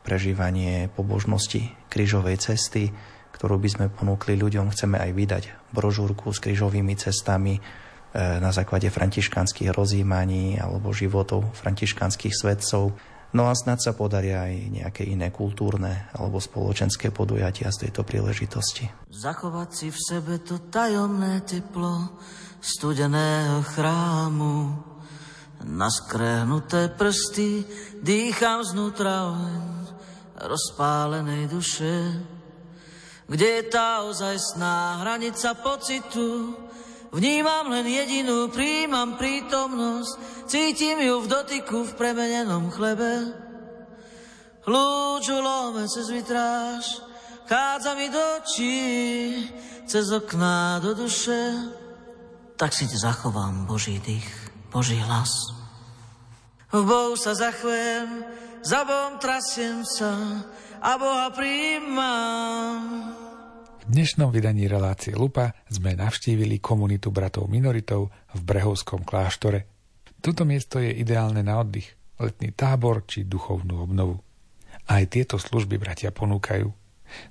prežívanie 0.04 0.90
pobožnosti 0.92 1.70
krížovej 1.88 2.40
cesty, 2.40 2.90
ktorú 3.36 3.56
by 3.56 3.68
sme 3.68 3.86
ponúkli 3.88 4.36
ľuďom. 4.36 4.68
Chceme 4.74 5.00
aj 5.00 5.10
vydať 5.16 5.44
brožúrku 5.72 6.28
s 6.34 6.42
krížovými 6.42 6.94
cestami 6.98 7.60
na 8.14 8.50
základe 8.50 8.90
františkanských 8.90 9.70
rozjímaní 9.70 10.58
alebo 10.58 10.90
životov 10.90 11.46
františkanských 11.54 12.34
svetcov. 12.34 12.92
No 13.30 13.46
a 13.46 13.54
snad 13.54 13.78
sa 13.78 13.94
podaria 13.94 14.42
aj 14.42 14.54
nejaké 14.74 15.02
iné 15.06 15.30
kultúrne 15.30 16.10
alebo 16.18 16.42
spoločenské 16.42 17.14
podujatia 17.14 17.70
z 17.70 17.86
tejto 17.86 18.02
príležitosti. 18.02 18.90
Zachovať 19.06 19.68
si 19.70 19.86
v 19.94 19.98
sebe 20.02 20.42
to 20.42 20.66
tajomné 20.66 21.46
teplo 21.46 22.18
studeného 22.58 23.62
chrámu, 23.62 24.74
na 25.60 25.92
skrehnuté 25.92 26.88
prsty 26.88 27.68
dýcham 28.00 28.64
znútra 28.64 29.28
oheň 29.28 29.64
rozpálenej 30.40 31.52
duše. 31.52 32.16
Kde 33.28 33.60
je 33.60 33.64
tá 33.68 34.08
ozajstná 34.08 35.04
hranica 35.04 35.52
pocitu? 35.60 36.56
Vnímam 37.10 37.66
len 37.74 37.90
jedinú, 37.90 38.46
príjmam 38.54 39.18
prítomnosť, 39.18 40.46
cítim 40.46 41.02
ju 41.02 41.18
v 41.18 41.30
dotyku 41.30 41.82
v 41.82 41.96
premenenom 41.98 42.70
chlebe. 42.70 43.34
Lúču 44.70 45.34
lome 45.34 45.90
cez 45.90 46.06
vitráž, 46.06 47.02
chádza 47.50 47.98
mi 47.98 48.06
do 48.06 48.22
očí, 48.38 48.78
cez 49.90 50.06
okná 50.14 50.78
do 50.78 50.94
duše. 50.94 51.74
Tak 52.54 52.70
si 52.70 52.86
te 52.86 52.94
zachovám 52.94 53.66
Boží 53.66 53.98
dých. 53.98 54.30
Boží 54.70 54.94
hlas. 55.02 55.50
V 56.70 56.86
Bohu 56.86 57.18
sa 57.18 57.34
zachvem, 57.34 58.22
za 58.62 58.86
Bohom 58.86 59.18
trasiem 59.18 59.82
sa 59.82 60.14
a 60.78 60.94
Boha 60.94 61.34
príjmam. 61.34 62.78
Dnešnom 63.90 64.30
vydaní 64.30 64.70
relácie 64.70 65.18
Lupa 65.18 65.50
sme 65.66 65.98
navštívili 65.98 66.62
komunitu 66.62 67.10
bratov 67.10 67.50
minoritov 67.50 68.14
v 68.30 68.40
Brehovskom 68.46 69.02
kláštore. 69.02 69.66
Toto 70.22 70.46
miesto 70.46 70.78
je 70.78 70.94
ideálne 70.94 71.42
na 71.42 71.58
oddych, 71.58 71.98
letný 72.22 72.54
tábor 72.54 73.02
či 73.10 73.26
duchovnú 73.26 73.82
obnovu. 73.82 74.22
Aj 74.86 75.02
tieto 75.10 75.42
služby 75.42 75.82
bratia 75.82 76.14
ponúkajú. 76.14 76.70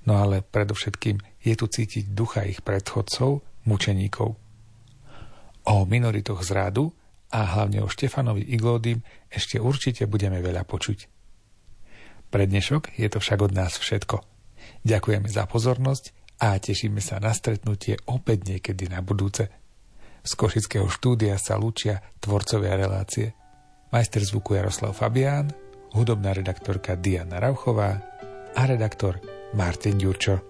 No 0.04 0.20
ale 0.20 0.44
predovšetkým 0.44 1.24
je 1.40 1.56
tu 1.56 1.72
cítiť 1.72 2.12
ducha 2.12 2.44
ich 2.44 2.60
predchodcov, 2.60 3.40
mučeníkov. 3.64 4.36
O 5.64 5.76
minoritoch 5.88 6.44
z 6.44 6.60
rádu 6.60 6.92
a 7.32 7.56
hlavne 7.56 7.80
o 7.80 7.88
Štefanovi 7.88 8.44
Iglódym 8.52 9.00
ešte 9.32 9.64
určite 9.64 10.12
budeme 10.12 10.44
veľa 10.44 10.68
počuť. 10.68 11.08
Pre 12.28 12.44
dnešok 12.44 13.00
je 13.00 13.08
to 13.08 13.24
však 13.24 13.48
od 13.48 13.56
nás 13.56 13.80
všetko. 13.80 14.28
Ďakujeme 14.84 15.32
za 15.32 15.48
pozornosť 15.48 16.19
a 16.40 16.56
tešíme 16.56 17.04
sa 17.04 17.20
na 17.20 17.36
stretnutie 17.36 18.00
opäť 18.08 18.48
niekedy 18.56 18.88
na 18.88 19.04
budúce. 19.04 19.52
Z 20.24 20.32
Košického 20.36 20.88
štúdia 20.88 21.36
sa 21.36 21.60
lúčia 21.60 22.00
tvorcovia 22.20 22.80
relácie. 22.80 23.36
Majster 23.92 24.24
zvuku 24.24 24.56
Jaroslav 24.56 24.96
Fabián, 24.96 25.52
hudobná 25.96 26.32
redaktorka 26.32 26.96
Diana 26.96 27.44
Rauchová 27.44 28.00
a 28.56 28.62
redaktor 28.66 29.20
Martin 29.54 29.98
Ďurčo. 30.00 30.49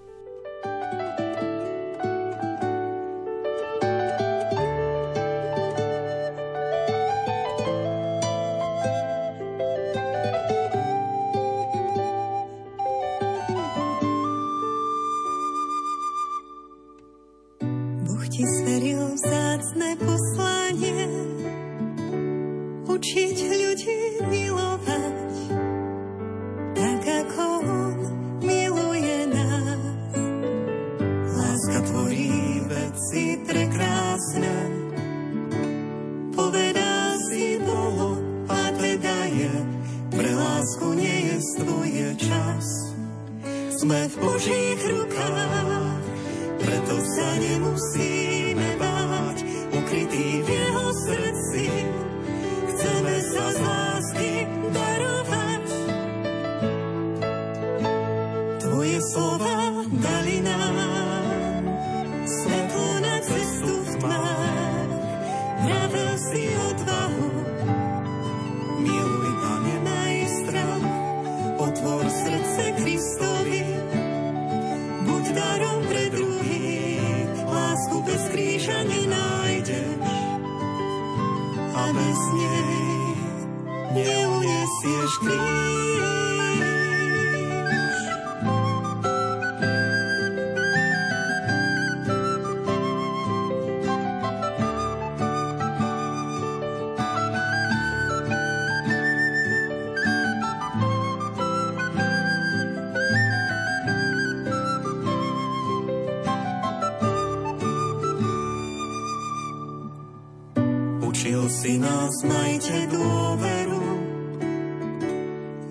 Si 111.69 111.77
nás, 111.77 112.15
majte 112.25 112.89
dôveru, 112.89 113.85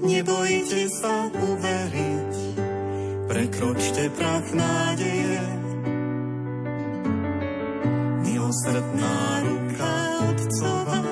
nebojte 0.06 0.86
sa 0.94 1.26
uveriť, 1.26 2.34
prekročte 3.26 4.06
prach 4.14 4.46
nádeje. 4.54 5.42
Milosrdná 8.22 9.42
ruka 9.42 9.94
Otcova 10.22 11.02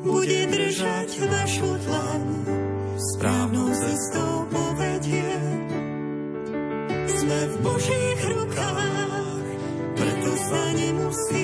bude 0.00 0.40
držať 0.48 1.10
vašu 1.28 1.70
tlan, 1.84 2.22
správnou 2.96 3.68
cestou 3.68 4.48
povedie. 4.48 5.36
Sme 7.04 7.40
v 7.52 7.54
Božích 7.60 8.20
rukách, 8.32 9.44
preto 9.92 10.30
sa 10.40 10.62
nemusíme 10.72 11.43